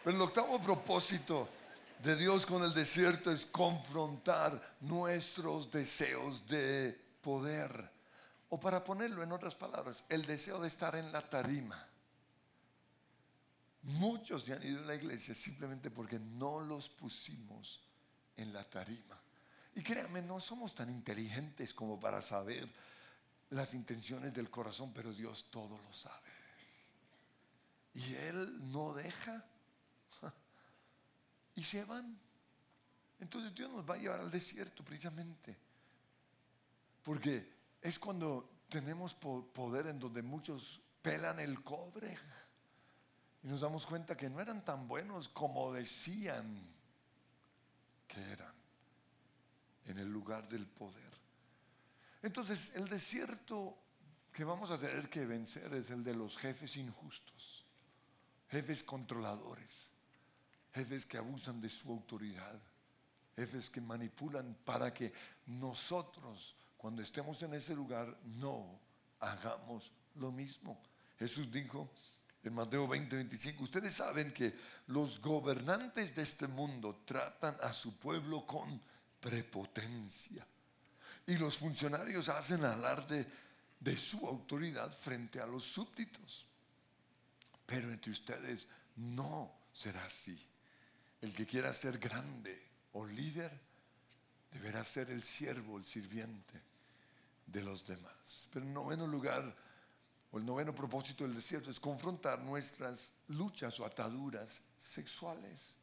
Pero 0.05 0.17
el 0.17 0.23
octavo 0.23 0.61
propósito 0.61 1.49
de 1.99 2.15
Dios 2.15 2.47
con 2.47 2.63
el 2.63 2.73
desierto 2.73 3.33
es 3.33 3.45
confrontar 3.47 4.77
nuestros 4.81 5.71
deseos 5.71 6.47
de 6.47 6.97
poder. 7.21 7.96
O 8.49 8.61
para 8.61 8.85
ponerlo 8.85 9.23
en 9.23 9.33
otras 9.33 9.55
palabras, 9.55 10.05
el 10.09 10.25
deseo 10.25 10.61
de 10.61 10.69
estar 10.69 10.95
en 10.95 11.11
la 11.11 11.29
tarima. 11.29 11.89
Muchos 13.83 14.45
se 14.45 14.53
han 14.53 14.63
ido 14.63 14.83
a 14.83 14.87
la 14.87 14.95
iglesia 14.95 15.35
simplemente 15.35 15.91
porque 15.91 16.19
no 16.19 16.61
los 16.61 16.89
pusimos 16.89 17.81
en 18.37 18.53
la 18.53 18.65
tarima. 18.65 19.21
Y 19.75 19.83
créanme, 19.83 20.23
no 20.23 20.41
somos 20.41 20.75
tan 20.75 20.91
inteligentes 20.91 21.75
como 21.75 22.01
para 22.01 22.23
saber 22.23 22.69
las 23.51 23.75
intenciones 23.75 24.33
del 24.33 24.51
corazón, 24.51 24.93
pero 24.93 25.13
Dios 25.13 25.51
todo 25.51 25.79
lo 25.79 25.93
sabe. 25.93 26.31
Y 27.95 28.15
Él 28.15 28.73
no 28.73 28.95
deja. 28.95 29.45
Y 31.55 31.63
se 31.63 31.85
van. 31.85 32.19
Entonces 33.19 33.55
Dios 33.55 33.71
nos 33.71 33.89
va 33.89 33.95
a 33.95 33.99
llevar 33.99 34.21
al 34.21 34.31
desierto 34.31 34.85
precisamente. 34.85 35.57
Porque 37.03 37.56
es 37.87 38.01
cuando 38.01 38.65
tenemos 38.69 39.15
poder 39.15 39.87
en 39.87 40.01
donde 40.01 40.21
muchos 40.21 40.81
pelan 41.03 41.39
el 41.39 41.63
cobre 41.63 42.19
y 43.45 43.47
nos 43.47 43.61
damos 43.61 43.87
cuenta 43.87 44.17
que 44.17 44.29
no 44.29 44.41
eran 44.41 44.65
tan 44.65 44.89
buenos 44.89 45.29
como 45.29 45.73
decían 45.73 46.67
que 48.09 48.21
eran 48.21 48.53
en 49.85 49.99
el 49.99 50.09
lugar 50.09 50.49
del 50.49 50.67
poder. 50.67 51.13
Entonces 52.23 52.73
el 52.75 52.89
desierto 52.89 53.79
que 54.33 54.43
vamos 54.43 54.73
a 54.73 54.79
tener 54.79 55.09
que 55.09 55.25
vencer 55.25 55.73
es 55.75 55.91
el 55.91 56.03
de 56.03 56.15
los 56.15 56.37
jefes 56.37 56.77
injustos, 56.77 57.65
jefes 58.51 58.83
controladores, 58.83 59.93
jefes 60.75 61.07
que 61.07 61.19
abusan 61.19 61.61
de 61.61 61.71
su 61.71 61.89
autoridad, 61.93 62.61
jefes 63.37 63.71
que 63.71 63.81
manipulan 63.81 64.57
para 64.65 64.93
que 64.93 65.13
nosotros 65.47 66.57
cuando 66.87 67.03
estemos 67.03 67.43
en 67.43 67.53
ese 67.53 67.75
lugar, 67.75 68.17
no 68.39 68.79
hagamos 69.19 69.91
lo 70.15 70.31
mismo. 70.31 70.81
Jesús 71.19 71.51
dijo 71.51 71.91
en 72.45 72.55
Mateo 72.55 72.87
20, 72.87 73.17
25, 73.17 73.65
ustedes 73.65 73.93
saben 73.93 74.33
que 74.33 74.55
los 74.87 75.21
gobernantes 75.21 76.15
de 76.15 76.23
este 76.23 76.47
mundo 76.47 77.03
tratan 77.05 77.57
a 77.61 77.73
su 77.73 77.99
pueblo 77.99 78.47
con 78.47 78.81
prepotencia. 79.19 80.47
Y 81.27 81.37
los 81.37 81.59
funcionarios 81.59 82.29
hacen 82.29 82.65
alarde 82.65 83.27
de 83.81 83.97
su 83.97 84.25
autoridad 84.25 84.97
frente 84.97 85.41
a 85.41 85.47
los 85.47 85.65
súbditos. 85.65 86.47
Pero 87.67 87.91
entre 87.91 88.13
ustedes 88.13 88.69
no 88.95 89.53
será 89.73 90.05
así. 90.05 90.39
El 91.21 91.35
que 91.35 91.47
quiera 91.47 91.73
ser 91.73 91.99
grande 91.99 92.63
o 92.93 93.05
líder 93.05 93.51
deberá 94.53 94.85
ser 94.85 95.11
el 95.11 95.25
siervo, 95.25 95.79
el 95.79 95.85
sirviente 95.85 96.76
de 97.47 97.63
los 97.63 97.87
demás. 97.87 98.49
Pero 98.53 98.67
en 98.67 98.75
noveno 98.75 99.07
lugar, 99.07 99.57
o 100.31 100.39
el 100.39 100.45
noveno 100.45 100.75
propósito 100.75 101.25
del 101.25 101.35
desierto 101.35 101.71
es 101.71 101.81
confrontar 101.81 102.41
nuestras 102.41 103.11
luchas 103.29 103.79
o 103.81 103.87
ataduras 103.87 104.61
sexuales, 104.79 105.77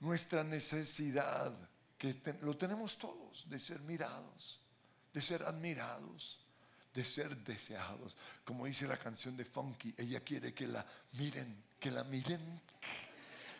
nuestra 0.00 0.44
necesidad, 0.44 1.52
que 1.98 2.14
lo 2.42 2.56
tenemos 2.56 2.98
todos, 2.98 3.48
de 3.48 3.58
ser 3.58 3.80
mirados, 3.80 4.60
de 5.12 5.22
ser 5.22 5.42
admirados, 5.42 6.44
de 6.94 7.04
ser 7.04 7.36
deseados. 7.38 8.16
Como 8.44 8.66
dice 8.66 8.86
la 8.86 8.96
canción 8.96 9.36
de 9.36 9.44
Funky, 9.44 9.94
ella 9.96 10.20
quiere 10.20 10.54
que 10.54 10.66
la 10.66 10.86
miren, 11.12 11.64
que 11.80 11.90
la 11.90 12.04
miren, 12.04 12.60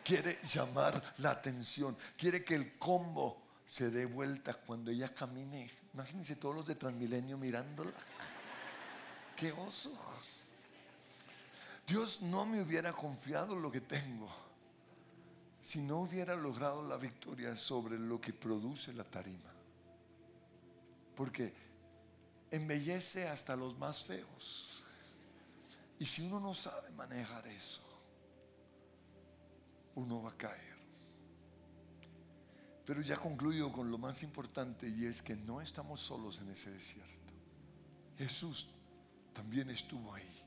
quiere 0.03 0.39
llamar 0.43 1.15
la 1.17 1.31
atención, 1.31 1.97
quiere 2.17 2.43
que 2.43 2.55
el 2.55 2.77
combo 2.77 3.43
se 3.67 3.89
dé 3.89 4.05
vuelta 4.05 4.53
cuando 4.53 4.89
ella 4.89 5.13
camine 5.13 5.69
Imagínense 5.97 6.35
todos 6.35 6.53
los 6.53 6.67
de 6.67 6.75
Transmilenio 6.75 7.39
mirándola. 7.39 7.91
¡Qué 9.35 9.51
oso! 9.51 9.91
Dios 11.87 12.21
no 12.21 12.45
me 12.45 12.61
hubiera 12.61 12.93
confiado 12.93 13.55
lo 13.55 13.71
que 13.71 13.81
tengo 13.81 14.29
si 15.59 15.79
no 15.79 16.01
hubiera 16.01 16.35
logrado 16.35 16.87
la 16.87 16.97
victoria 16.97 17.55
sobre 17.55 17.97
lo 17.97 18.21
que 18.21 18.31
produce 18.31 18.93
la 18.93 19.05
tarima. 19.05 19.51
Porque 21.15 21.51
embellece 22.51 23.27
hasta 23.27 23.55
los 23.55 23.75
más 23.79 24.03
feos. 24.03 24.83
Y 25.97 26.05
si 26.05 26.21
uno 26.21 26.39
no 26.39 26.53
sabe 26.53 26.91
manejar 26.91 27.47
eso, 27.47 27.81
uno 29.95 30.21
va 30.21 30.29
a 30.29 30.37
caer. 30.37 30.76
Pero 32.87 33.01
ya 33.01 33.17
concluyo 33.17 33.69
con 33.69 33.91
lo 33.91 33.97
más 33.97 34.23
importante 34.23 34.87
y 34.87 35.03
es 35.03 35.21
que 35.21 35.35
no 35.35 35.59
estamos 35.59 35.99
solos 35.99 36.39
en 36.39 36.51
ese 36.51 36.71
desierto. 36.71 37.33
Jesús 38.17 38.69
también 39.33 39.69
estuvo 39.69 40.13
ahí. 40.13 40.41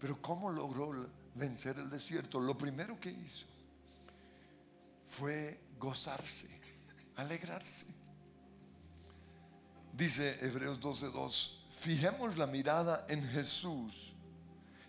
Pero 0.00 0.20
¿cómo 0.20 0.50
logró 0.50 0.90
vencer 1.36 1.78
el 1.78 1.88
desierto? 1.88 2.40
Lo 2.40 2.58
primero 2.58 2.98
que 2.98 3.12
hizo 3.12 3.46
fue 5.06 5.60
gozarse, 5.78 6.48
alegrarse. 7.14 7.86
Dice 9.92 10.44
Hebreos 10.44 10.80
12:2, 10.80 11.70
fijemos 11.70 12.38
la 12.38 12.48
mirada 12.48 13.06
en 13.08 13.24
Jesús, 13.28 14.14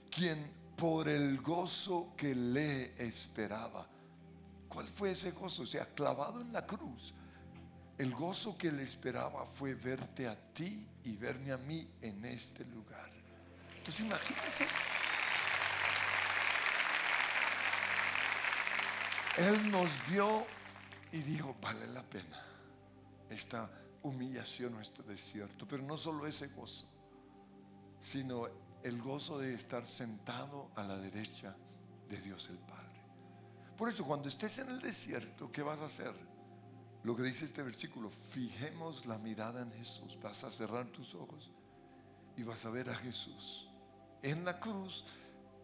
quien 0.10 0.52
por 0.76 1.08
el 1.08 1.40
gozo 1.40 2.16
que 2.18 2.34
le 2.34 2.96
esperaba 2.98 3.93
¿Cuál 4.74 4.88
fue 4.88 5.12
ese 5.12 5.32
gozo? 5.32 5.64
O 5.64 5.66
sea, 5.66 5.86
clavado 5.86 6.42
en 6.42 6.52
la 6.52 6.66
cruz. 6.66 7.14
El 7.98 8.14
gozo 8.16 8.58
que 8.58 8.72
le 8.72 8.84
esperaba 8.84 9.46
fue 9.46 9.76
verte 9.76 10.28
a 10.28 10.36
ti 10.36 10.88
y 11.04 11.16
verme 11.16 11.52
a 11.52 11.58
mí 11.58 11.88
en 12.02 12.26
este 12.26 12.66
lugar. 12.66 13.12
Entonces 13.78 14.02
imagínense 14.02 14.64
eso. 14.64 14.76
Él 19.38 19.72
nos 19.72 19.90
vio 20.10 20.46
y 21.12 21.18
dijo, 21.18 21.56
vale 21.62 21.86
la 21.88 22.04
pena 22.04 22.44
esta 23.30 23.70
humillación 24.02 24.76
o 24.76 24.82
este 24.82 25.04
desierto. 25.04 25.68
Pero 25.68 25.84
no 25.84 25.98
solo 25.98 26.26
ese 26.26 26.48
gozo, 26.48 26.88
sino 28.00 28.48
el 28.84 29.02
gozo 29.02 29.38
de 29.38 29.54
estar 29.54 29.86
sentado 29.86 30.72
a 30.76 30.84
la 30.84 30.98
derecha 30.98 31.56
de 32.10 32.18
Dios 32.18 32.50
el 32.50 32.58
Padre. 32.58 32.83
Por 33.84 33.92
eso 33.92 34.06
cuando 34.06 34.30
estés 34.30 34.60
en 34.60 34.70
el 34.70 34.80
desierto, 34.80 35.52
¿qué 35.52 35.62
vas 35.62 35.82
a 35.82 35.88
hacer? 35.88 36.14
Lo 37.04 37.18
que 37.18 37.24
dice 37.24 37.44
este 37.44 37.62
versículo, 37.62 38.10
fijemos 38.10 39.06
la 39.06 39.18
mirada 39.18 39.62
en 39.62 39.74
Jesús. 39.74 40.18
Vas 40.24 40.46
a 40.46 40.52
cerrar 40.52 40.88
tus 40.88 41.14
ojos 41.16 41.52
y 42.38 42.44
vas 42.44 42.64
a 42.64 42.70
ver 42.70 42.90
a 42.90 42.96
Jesús 42.96 43.70
en 44.22 44.46
la 44.46 44.58
cruz, 44.58 45.04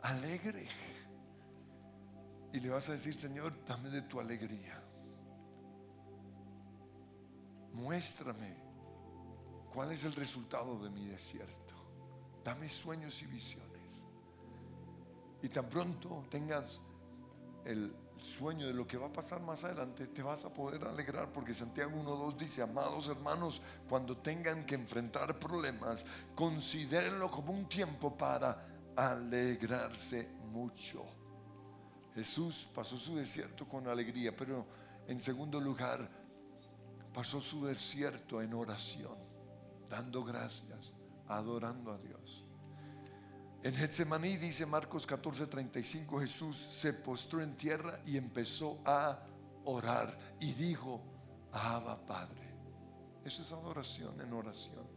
alegre. 0.02 0.68
Y 2.52 2.60
le 2.60 2.70
vas 2.70 2.90
a 2.90 2.92
decir, 2.92 3.14
Señor, 3.14 3.54
dame 3.66 3.88
de 3.88 4.02
tu 4.02 4.20
alegría. 4.20 4.84
Muéstrame 7.72 8.58
cuál 9.74 9.94
es 9.94 10.04
el 10.04 10.12
resultado 10.12 10.78
de 10.84 10.90
mi 10.90 11.06
desierto. 11.06 11.74
Dame 12.44 12.68
sueños 12.68 13.22
y 13.22 13.28
visiones. 13.28 14.06
Y 15.42 15.48
tan 15.48 15.70
pronto 15.70 16.26
tengas 16.30 16.82
sueño 18.22 18.68
de 18.68 18.74
lo 18.74 18.88
que 18.88 18.98
va 18.98 19.08
a 19.08 19.14
pasar 19.14 19.42
más 19.42 19.64
adelante, 19.64 20.08
te 20.08 20.22
vas 20.22 20.46
a 20.46 20.54
poder 20.54 20.84
alegrar 20.86 21.32
porque 21.32 21.54
Santiago 21.54 21.92
1.2 21.92 22.38
dice, 22.38 22.62
amados 22.62 23.08
hermanos, 23.08 23.62
cuando 23.88 24.18
tengan 24.18 24.66
que 24.66 24.76
enfrentar 24.76 25.38
problemas, 25.40 26.06
considérenlo 26.36 27.30
como 27.30 27.52
un 27.52 27.68
tiempo 27.68 28.18
para 28.18 28.66
alegrarse 28.96 30.30
mucho. 30.52 31.06
Jesús 32.14 32.68
pasó 32.74 32.98
su 32.98 33.16
desierto 33.16 33.68
con 33.68 33.88
alegría, 33.88 34.36
pero 34.36 34.66
en 35.08 35.20
segundo 35.20 35.60
lugar, 35.60 36.10
pasó 37.14 37.42
su 37.42 37.66
desierto 37.66 38.42
en 38.42 38.54
oración, 38.54 39.18
dando 39.90 40.24
gracias, 40.24 40.96
adorando 41.28 41.92
a 41.92 41.98
Dios. 41.98 42.46
En 43.62 43.76
Getsemaní 43.76 44.38
dice 44.38 44.66
Marcos 44.66 45.06
14:35, 45.06 46.20
Jesús 46.22 46.58
se 46.58 46.94
postró 46.94 47.42
en 47.42 47.58
tierra 47.58 48.00
y 48.06 48.16
empezó 48.16 48.80
a 48.86 49.20
orar 49.66 50.18
y 50.40 50.54
dijo, 50.54 51.02
Abba 51.52 52.06
Padre. 52.06 52.50
Eso 53.26 53.42
es 53.42 53.52
adoración 53.52 54.22
en 54.22 54.32
oración. 54.32 54.88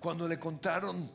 Cuando 0.00 0.26
le 0.26 0.38
contaron 0.38 1.10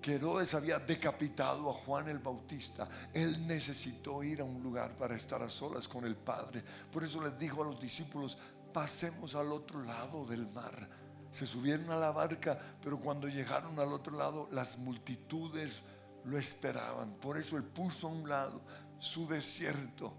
que 0.00 0.14
Herodes 0.14 0.54
había 0.54 0.78
decapitado 0.78 1.68
a 1.68 1.74
Juan 1.74 2.08
el 2.08 2.18
Bautista, 2.18 2.88
él 3.12 3.46
necesitó 3.46 4.22
ir 4.22 4.40
a 4.40 4.44
un 4.44 4.62
lugar 4.62 4.96
para 4.96 5.16
estar 5.16 5.42
a 5.42 5.50
solas 5.50 5.86
con 5.86 6.06
el 6.06 6.16
Padre. 6.16 6.64
Por 6.90 7.04
eso 7.04 7.22
les 7.22 7.38
dijo 7.38 7.62
a 7.62 7.66
los 7.66 7.78
discípulos, 7.78 8.38
pasemos 8.72 9.34
al 9.34 9.52
otro 9.52 9.82
lado 9.82 10.24
del 10.24 10.46
mar 10.46 11.03
se 11.34 11.48
subieron 11.48 11.90
a 11.90 11.96
la 11.96 12.12
barca, 12.12 12.56
pero 12.80 13.00
cuando 13.00 13.26
llegaron 13.26 13.76
al 13.80 13.92
otro 13.92 14.16
lado, 14.16 14.48
las 14.52 14.78
multitudes 14.78 15.82
lo 16.26 16.38
esperaban. 16.38 17.14
Por 17.14 17.36
eso 17.36 17.56
él 17.56 17.64
puso 17.64 18.06
a 18.06 18.12
un 18.12 18.28
lado 18.28 18.62
su 19.00 19.26
desierto, 19.26 20.14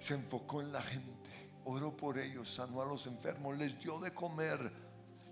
se 0.00 0.14
enfocó 0.14 0.60
en 0.60 0.72
la 0.72 0.82
gente, 0.82 1.30
oró 1.64 1.96
por 1.96 2.18
ellos, 2.18 2.52
sanó 2.52 2.82
a 2.82 2.86
los 2.86 3.06
enfermos, 3.06 3.56
les 3.56 3.78
dio 3.78 4.00
de 4.00 4.12
comer. 4.12 4.58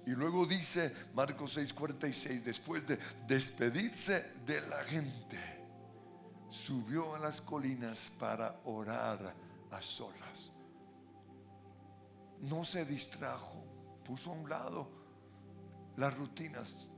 Y 0.07 0.11
luego 0.11 0.47
dice 0.47 0.95
Marcos 1.13 1.59
6:46, 1.59 2.45
después 2.45 2.87
de 2.87 2.97
despedirse 3.27 4.33
de 4.47 4.61
la 4.61 4.85
gente, 4.85 5.41
subió 6.49 7.17
a 7.17 7.19
las 7.19 7.41
colinas 7.41 8.13
para 8.17 8.61
orar 8.65 9.35
a 9.73 9.81
solas. 9.81 10.53
No 12.43 12.65
se 12.65 12.85
distrajo 12.85 13.74
puso 14.05 14.31
a 14.31 14.35
un 14.35 14.49
lado 14.49 14.89
las 15.97 16.17
rutinas, 16.17 16.91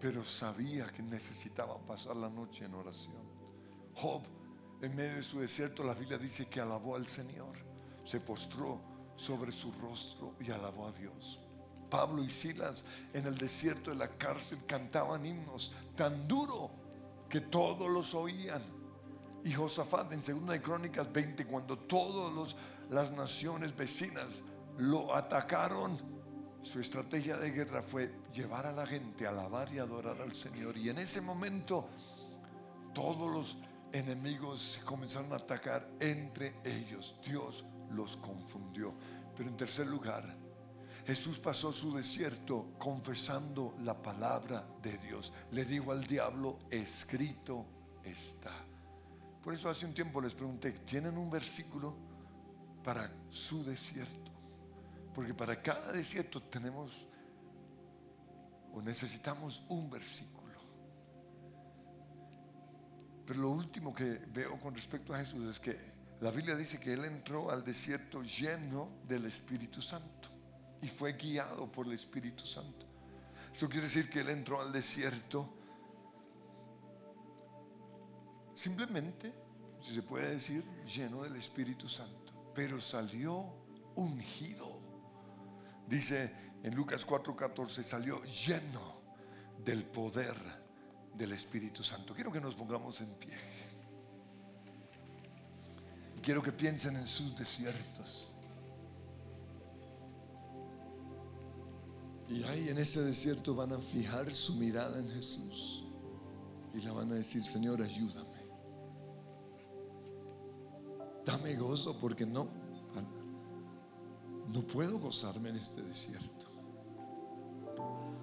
pero 0.00 0.24
sabía 0.24 0.86
que 0.86 1.02
necesitaba 1.02 1.78
pasar 1.78 2.16
la 2.16 2.28
noche 2.28 2.64
en 2.64 2.74
oración. 2.74 3.22
Job, 3.94 4.22
en 4.80 4.96
medio 4.96 5.16
de 5.16 5.22
su 5.22 5.40
desierto, 5.40 5.84
la 5.84 5.94
Biblia 5.94 6.18
dice 6.18 6.46
que 6.46 6.60
alabó 6.60 6.96
al 6.96 7.06
Señor, 7.06 7.56
se 8.04 8.20
postró 8.20 8.80
sobre 9.16 9.52
su 9.52 9.70
rostro 9.72 10.34
y 10.40 10.50
alabó 10.50 10.88
a 10.88 10.92
Dios. 10.92 11.38
Pablo 11.88 12.24
y 12.24 12.30
Silas 12.30 12.84
en 13.12 13.26
el 13.26 13.36
desierto 13.36 13.90
de 13.90 13.96
la 13.96 14.08
cárcel 14.08 14.58
cantaban 14.66 15.26
himnos 15.26 15.72
tan 15.94 16.26
duro 16.26 16.70
que 17.28 17.42
todos 17.42 17.90
los 17.90 18.14
oían. 18.14 18.62
Y 19.44 19.52
Josafat 19.52 20.12
en 20.12 20.20
2 20.20 20.48
de 20.48 20.62
Crónicas 20.62 21.12
20, 21.12 21.46
cuando 21.46 21.76
todas 21.76 22.56
las 22.88 23.10
naciones 23.10 23.76
vecinas 23.76 24.42
lo 24.78 25.14
atacaron, 25.14 25.98
su 26.62 26.80
estrategia 26.80 27.36
de 27.36 27.50
guerra 27.50 27.82
fue 27.82 28.14
llevar 28.32 28.66
a 28.66 28.72
la 28.72 28.86
gente 28.86 29.26
a 29.26 29.30
alabar 29.30 29.72
y 29.72 29.78
adorar 29.78 30.20
al 30.20 30.32
Señor. 30.32 30.76
Y 30.76 30.90
en 30.90 30.98
ese 30.98 31.20
momento 31.20 31.88
todos 32.94 33.30
los 33.32 33.56
enemigos 33.92 34.80
comenzaron 34.84 35.32
a 35.32 35.36
atacar 35.36 35.88
entre 36.00 36.54
ellos. 36.64 37.16
Dios 37.24 37.64
los 37.90 38.16
confundió. 38.16 38.94
Pero 39.36 39.48
en 39.48 39.56
tercer 39.56 39.86
lugar, 39.86 40.36
Jesús 41.06 41.38
pasó 41.38 41.72
su 41.72 41.94
desierto 41.94 42.74
confesando 42.78 43.74
la 43.80 44.00
palabra 44.00 44.64
de 44.82 44.96
Dios. 44.98 45.32
Le 45.50 45.64
dijo 45.64 45.90
al 45.90 46.04
diablo, 46.04 46.58
escrito 46.70 47.66
está. 48.04 48.52
Por 49.42 49.54
eso 49.54 49.68
hace 49.68 49.84
un 49.84 49.94
tiempo 49.94 50.20
les 50.20 50.34
pregunté, 50.34 50.70
¿tienen 50.72 51.18
un 51.18 51.28
versículo 51.28 51.96
para 52.84 53.10
su 53.30 53.64
desierto? 53.64 54.31
Porque 55.14 55.34
para 55.34 55.60
cada 55.60 55.92
desierto 55.92 56.42
tenemos 56.42 56.90
o 58.72 58.80
necesitamos 58.80 59.62
un 59.68 59.90
versículo. 59.90 60.42
Pero 63.26 63.40
lo 63.40 63.50
último 63.50 63.94
que 63.94 64.20
veo 64.32 64.58
con 64.60 64.74
respecto 64.74 65.14
a 65.14 65.18
Jesús 65.18 65.48
es 65.48 65.60
que 65.60 65.78
la 66.20 66.30
Biblia 66.30 66.56
dice 66.56 66.80
que 66.80 66.92
Él 66.92 67.04
entró 67.04 67.50
al 67.50 67.64
desierto 67.64 68.22
lleno 68.22 68.88
del 69.06 69.26
Espíritu 69.26 69.80
Santo 69.80 70.28
y 70.80 70.88
fue 70.88 71.12
guiado 71.12 71.70
por 71.70 71.86
el 71.86 71.92
Espíritu 71.92 72.44
Santo. 72.46 72.86
Esto 73.52 73.68
quiere 73.68 73.86
decir 73.86 74.10
que 74.10 74.20
Él 74.20 74.30
entró 74.30 74.60
al 74.60 74.72
desierto 74.72 75.48
simplemente, 78.54 79.32
si 79.80 79.94
se 79.94 80.02
puede 80.02 80.32
decir, 80.32 80.64
lleno 80.84 81.22
del 81.22 81.36
Espíritu 81.36 81.88
Santo, 81.88 82.52
pero 82.54 82.80
salió 82.80 83.46
ungido 83.94 84.81
Dice 85.88 86.32
en 86.62 86.74
Lucas 86.74 87.06
4:14, 87.06 87.82
salió 87.82 88.22
lleno 88.24 89.02
del 89.64 89.84
poder 89.84 90.36
del 91.14 91.32
Espíritu 91.32 91.82
Santo. 91.82 92.14
Quiero 92.14 92.32
que 92.32 92.40
nos 92.40 92.54
pongamos 92.54 93.00
en 93.00 93.14
pie. 93.14 93.36
Quiero 96.22 96.42
que 96.42 96.52
piensen 96.52 96.96
en 96.96 97.06
sus 97.06 97.36
desiertos. 97.36 98.32
Y 102.28 102.44
ahí 102.44 102.68
en 102.68 102.78
ese 102.78 103.02
desierto 103.02 103.54
van 103.54 103.72
a 103.72 103.78
fijar 103.78 104.32
su 104.32 104.54
mirada 104.54 104.98
en 104.98 105.10
Jesús 105.10 105.84
y 106.72 106.80
le 106.80 106.90
van 106.90 107.10
a 107.12 107.16
decir, 107.16 107.44
Señor, 107.44 107.82
ayúdame. 107.82 108.42
Dame 111.24 111.54
gozo 111.56 111.98
porque 111.98 112.24
no, 112.24 112.48
no 114.52 114.60
puedo 114.62 114.98
gozarme 114.98 115.48
en 115.48 115.56
este 115.56 115.82
desierto. 115.82 116.46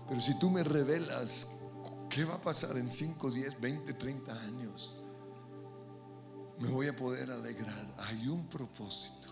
Pero 0.07 0.21
si 0.21 0.37
tú 0.37 0.49
me 0.49 0.63
revelas 0.63 1.47
qué 2.09 2.23
va 2.23 2.35
a 2.35 2.41
pasar 2.41 2.77
en 2.77 2.91
5, 2.91 3.31
10, 3.31 3.59
20, 3.59 3.93
30 3.93 4.41
años, 4.41 4.95
me 6.59 6.67
voy 6.69 6.87
a 6.87 6.95
poder 6.95 7.31
alegrar. 7.31 7.95
Hay 7.97 8.27
un 8.27 8.47
propósito. 8.47 9.29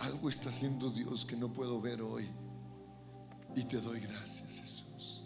Algo 0.00 0.28
está 0.28 0.48
haciendo 0.48 0.90
Dios 0.90 1.24
que 1.24 1.36
no 1.36 1.52
puedo 1.52 1.80
ver 1.80 2.02
hoy. 2.02 2.28
Y 3.54 3.64
te 3.64 3.80
doy 3.80 4.00
gracias, 4.00 4.60
Jesús. 4.60 5.24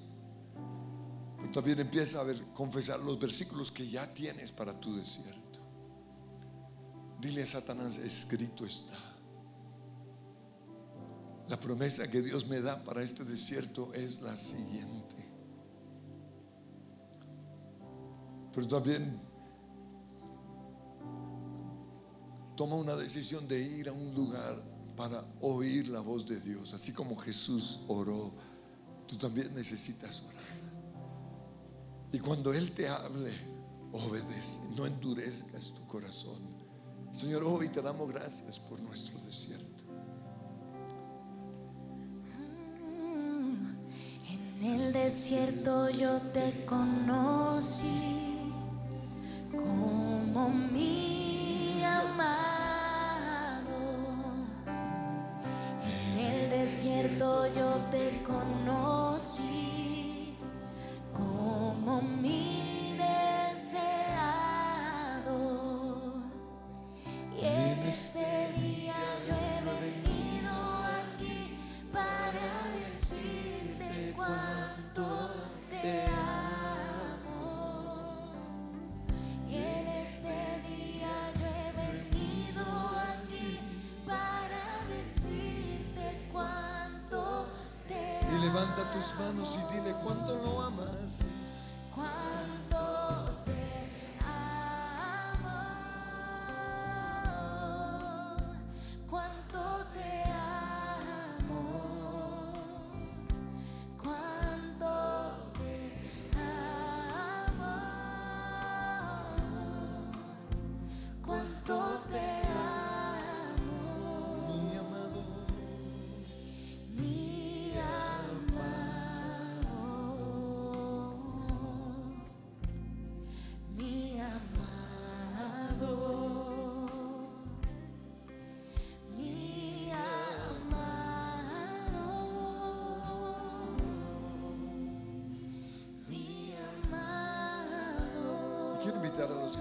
Pero 1.37 1.51
también 1.53 1.81
empieza 1.81 2.21
a 2.21 2.25
ver, 2.25 2.45
confesar 2.55 3.01
los 3.01 3.19
versículos 3.19 3.73
que 3.73 3.89
ya 3.89 4.13
tienes 4.13 4.53
para 4.53 4.79
tu 4.79 4.97
desierto. 4.97 5.41
Dile 7.21 7.43
a 7.43 7.47
Satanás, 7.47 7.99
escrito 7.99 8.65
está. 8.65 9.10
La 11.51 11.59
promesa 11.59 12.09
que 12.09 12.23
Dios 12.23 12.47
me 12.47 12.61
da 12.61 12.85
para 12.85 13.03
este 13.03 13.25
desierto 13.25 13.93
es 13.93 14.23
la 14.23 14.37
siguiente. 14.37 15.17
Pero 18.55 18.69
también 18.69 19.21
toma 22.57 22.77
una 22.77 22.95
decisión 22.95 23.49
de 23.49 23.61
ir 23.61 23.89
a 23.89 23.93
un 23.93 24.15
lugar 24.15 24.63
para 24.97 25.25
oír 25.41 25.89
la 25.89 25.99
voz 25.99 26.25
de 26.25 26.39
Dios. 26.39 26.73
Así 26.73 26.93
como 26.93 27.17
Jesús 27.17 27.81
oró, 27.89 28.31
tú 29.09 29.17
también 29.17 29.53
necesitas 29.53 30.23
orar. 30.23 30.45
Y 32.13 32.21
cuando 32.21 32.53
Él 32.53 32.71
te 32.71 32.89
hable, 32.89 33.33
obedece, 33.91 34.61
no 34.77 34.87
endurezcas 34.87 35.75
tu 35.75 35.85
corazón. 35.89 36.43
Señor, 37.13 37.43
hoy 37.43 37.71
te 37.71 37.83
damos 37.83 38.09
gracias 38.13 38.61
por 38.61 38.81
nuestro 38.81 39.19
desierto. 39.19 39.89
En 44.61 44.67
el 44.67 44.93
desierto 44.93 45.89
yo 45.89 46.21
te 46.35 46.67
conocí 46.67 48.53
como 49.51 50.51
mi 50.51 51.83
amado. 51.83 52.19
En 55.83 56.19
el 56.19 56.51
desierto 56.51 57.47
yo 57.57 57.71
te 57.91 58.23
conocí 58.23 59.57
como 61.15 62.03
mi 62.03 62.50
tus 89.01 89.15
manos 89.19 89.59
y 89.59 89.75
dile 89.75 89.95
cuánto 90.03 90.35
lo 90.37 90.61
amas. 90.61 91.20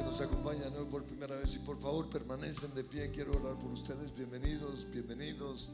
Nos 0.09 0.21
acompañan 0.21 0.75
hoy 0.75 0.85
por 0.85 1.03
primera 1.03 1.35
vez 1.35 1.55
y 1.55 1.59
por 1.59 1.79
favor 1.79 2.09
permanecen 2.09 2.73
de 2.73 2.83
pie. 2.83 3.11
Quiero 3.11 3.31
orar 3.33 3.59
por 3.59 3.71
ustedes. 3.71 4.11
Bienvenidos, 4.15 4.87
bienvenidos, 4.89 5.69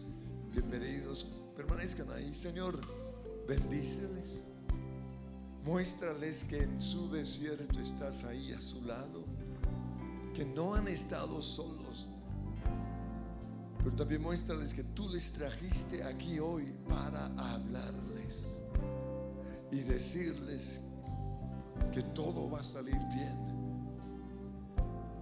bienvenidos. 0.52 1.26
Permanezcan 1.56 2.12
ahí. 2.12 2.36
Señor, 2.36 2.78
bendíceles. 3.48 4.42
Muéstrales 5.64 6.44
que 6.44 6.64
en 6.64 6.82
su 6.82 7.10
desierto 7.10 7.80
estás 7.80 8.26
ahí 8.26 8.52
a 8.52 8.60
su 8.60 8.82
lado. 8.82 9.24
Que 10.34 10.44
no 10.44 10.76
han 10.76 10.90
estado 10.90 11.42
solos. 11.42 12.10
Pero 13.78 13.96
también 13.96 14.22
muéstrales 14.22 14.74
que 14.74 14.84
tú 14.84 15.08
les 15.08 15.32
trajiste 15.32 16.04
aquí 16.04 16.40
hoy 16.40 16.76
para 16.90 17.28
hablarles 17.38 18.64
y 19.72 19.78
decirles 19.78 20.82
que 21.94 22.04
todo 22.14 22.50
va 22.50 22.60
a 22.60 22.64
salir 22.64 22.98
bien, 23.14 23.45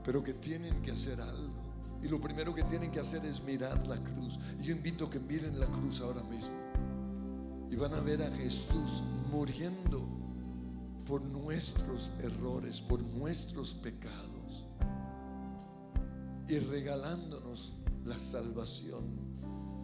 pero 0.03 0.23
que 0.23 0.33
tienen 0.33 0.81
que 0.81 0.91
hacer 0.91 1.19
algo. 1.19 1.63
Y 2.01 2.07
lo 2.07 2.19
primero 2.19 2.53
que 2.53 2.63
tienen 2.63 2.91
que 2.91 2.99
hacer 2.99 3.25
es 3.25 3.41
mirar 3.43 3.87
la 3.87 3.97
cruz. 4.03 4.37
Y 4.59 4.63
yo 4.63 4.75
invito 4.75 5.05
a 5.05 5.09
que 5.09 5.19
miren 5.19 5.59
la 5.59 5.67
cruz 5.67 6.01
ahora 6.01 6.21
mismo. 6.23 6.55
Y 7.71 7.75
van 7.75 7.93
a 7.93 8.01
ver 8.01 8.21
a 8.21 8.31
Jesús 8.31 9.01
muriendo 9.31 10.05
por 11.05 11.21
nuestros 11.21 12.11
errores, 12.21 12.81
por 12.81 13.01
nuestros 13.01 13.73
pecados. 13.73 14.67
Y 16.49 16.59
regalándonos 16.59 17.73
la 18.03 18.19
salvación. 18.19 19.03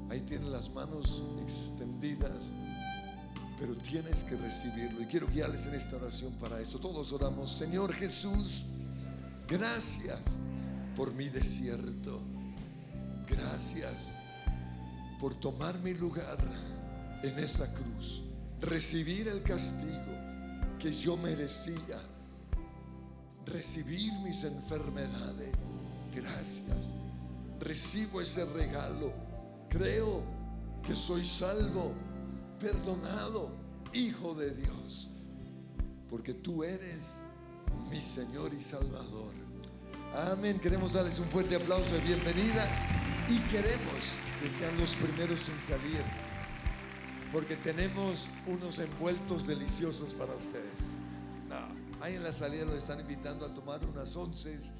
Ahí 0.09 0.22
tienen 0.22 0.51
las 0.51 0.70
manos 0.70 1.24
extendidas 1.41 2.51
pero 3.59 3.76
tienes 3.76 4.24
que 4.24 4.38
recibirlo. 4.38 5.01
Y 5.01 5.05
quiero 5.05 5.28
guiarles 5.28 5.67
en 5.67 5.76
esta 5.76 5.97
oración 5.97 6.34
para 6.39 6.61
eso. 6.61 6.80
Todos 6.80 7.11
oramos, 7.11 7.51
Señor 7.51 7.93
Jesús, 7.93 8.63
gracias 9.49 10.19
por 10.95 11.13
mi 11.13 11.29
desierto. 11.29 12.21
Gracias 13.27 14.11
por 15.19 15.33
tomar 15.35 15.79
mi 15.79 15.93
lugar 15.93 16.37
en 17.23 17.37
esa 17.39 17.73
cruz. 17.73 18.21
Recibir 18.61 19.27
el 19.27 19.41
castigo 19.43 20.13
que 20.79 20.91
yo 20.91 21.17
merecía. 21.17 22.01
Recibir 23.45 24.11
mis 24.23 24.43
enfermedades. 24.43 25.55
Gracias. 26.13 26.93
Recibo 27.59 28.21
ese 28.21 28.45
regalo. 28.45 29.13
Creo 29.69 30.23
que 30.83 30.95
soy 30.95 31.23
salvo 31.23 31.93
perdonado, 32.59 33.51
Hijo 33.91 34.35
de 34.35 34.51
Dios, 34.51 35.09
porque 36.09 36.33
tú 36.33 36.63
eres 36.63 37.15
mi 37.89 38.01
Señor 38.01 38.53
y 38.53 38.61
Salvador. 38.61 39.34
Amén. 40.15 40.59
Queremos 40.59 40.93
darles 40.93 41.20
un 41.20 41.28
fuerte 41.30 41.55
aplauso 41.55 41.95
de 41.95 42.01
bienvenida 42.01 42.67
y 43.28 43.39
queremos 43.51 44.15
que 44.41 44.49
sean 44.49 44.78
los 44.80 44.95
primeros 44.95 45.47
en 45.49 45.59
salir, 45.59 46.03
porque 47.32 47.55
tenemos 47.55 48.28
unos 48.47 48.80
envueltos 48.80 49.45
deliciosos 49.45 50.13
para 50.13 50.34
ustedes. 50.34 50.80
Ahí 52.01 52.15
en 52.15 52.24
la 52.24 52.32
salida 52.32 52.65
los 52.65 52.76
están 52.76 53.01
invitando 53.01 53.45
a 53.45 53.53
tomar 53.53 53.84
unas 53.84 54.15
onces. 54.15 54.74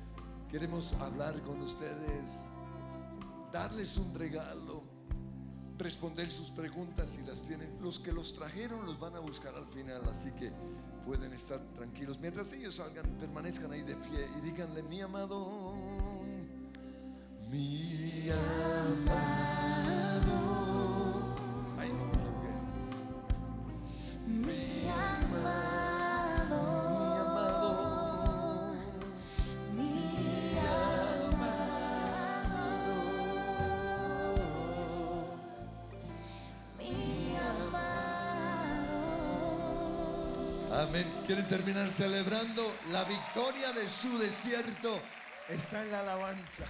Queremos 0.50 0.94
hablar 0.94 1.40
con 1.42 1.62
ustedes, 1.62 2.46
darles 3.52 3.98
un 3.98 4.16
regalo 4.16 4.84
responder 5.80 6.28
sus 6.28 6.52
preguntas 6.52 7.10
si 7.10 7.24
las 7.24 7.42
tienen. 7.42 7.70
Los 7.82 8.00
que 8.00 8.12
los 8.12 8.34
trajeron 8.34 8.86
los 8.86 9.00
van 9.00 9.16
a 9.16 9.20
buscar 9.20 9.56
al 9.56 9.66
final, 9.68 10.02
así 10.10 10.32
que 10.32 10.52
pueden 11.06 11.34
estar 11.34 11.60
tranquilos. 11.74 12.20
Mientras 12.20 12.52
ellos 12.54 12.76
salgan, 12.76 13.06
permanezcan 13.18 13.72
ahí 13.72 13.82
de 13.82 13.96
pie 13.96 14.28
y 14.38 14.42
díganle, 14.42 14.84
mi 14.84 15.02
amado, 15.02 15.74
mi 17.50 18.30
amado. 18.30 19.59
¿Quieren 41.30 41.48
terminar 41.48 41.88
celebrando 41.90 42.76
la 42.92 43.04
victoria 43.04 43.72
de 43.72 43.88
su 43.88 44.18
desierto? 44.18 45.00
Está 45.48 45.84
en 45.84 45.92
la 45.92 46.00
alabanza. 46.00 46.64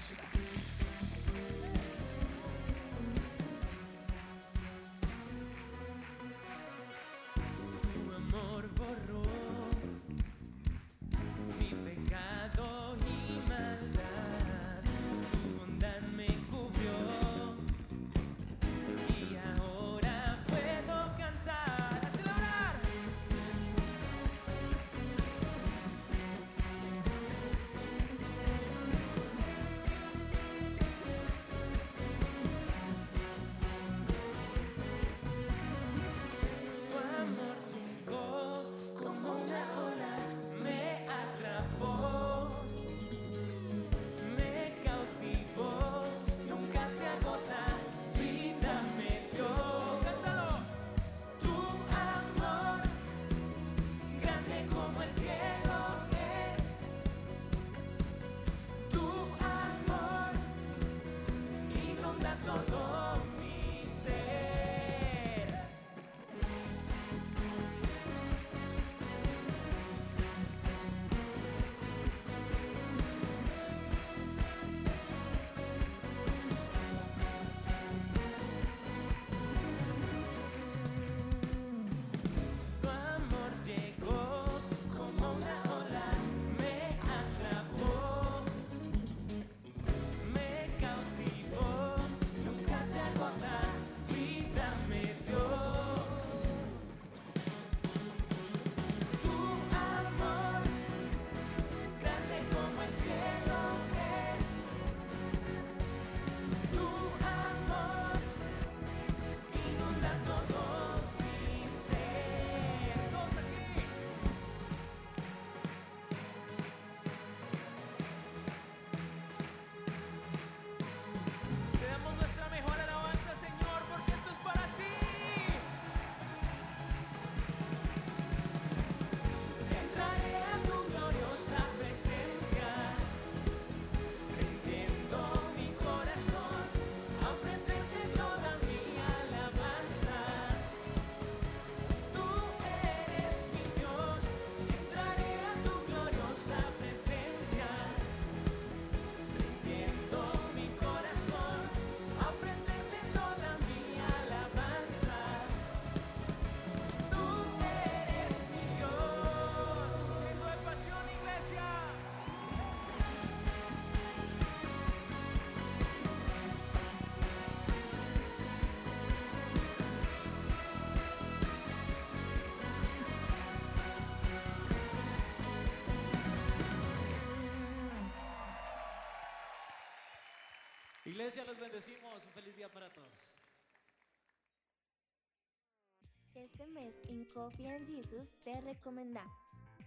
Mes 186.90 187.00
en 187.08 187.26
Coffee 187.26 187.70
and 187.70 187.86
Jesus 187.86 188.32
te 188.44 188.60
recomendamos. 188.62 189.32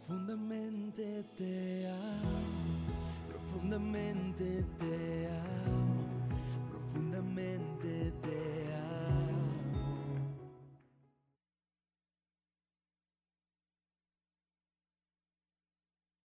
Profundamente 0.06 1.24
te 1.36 1.88
amo, 1.88 2.38
profundamente 3.28 4.64
te 4.78 5.26
amo, 5.26 6.04
profundamente 6.70 8.12
te 8.22 8.30
amo. 8.30 8.45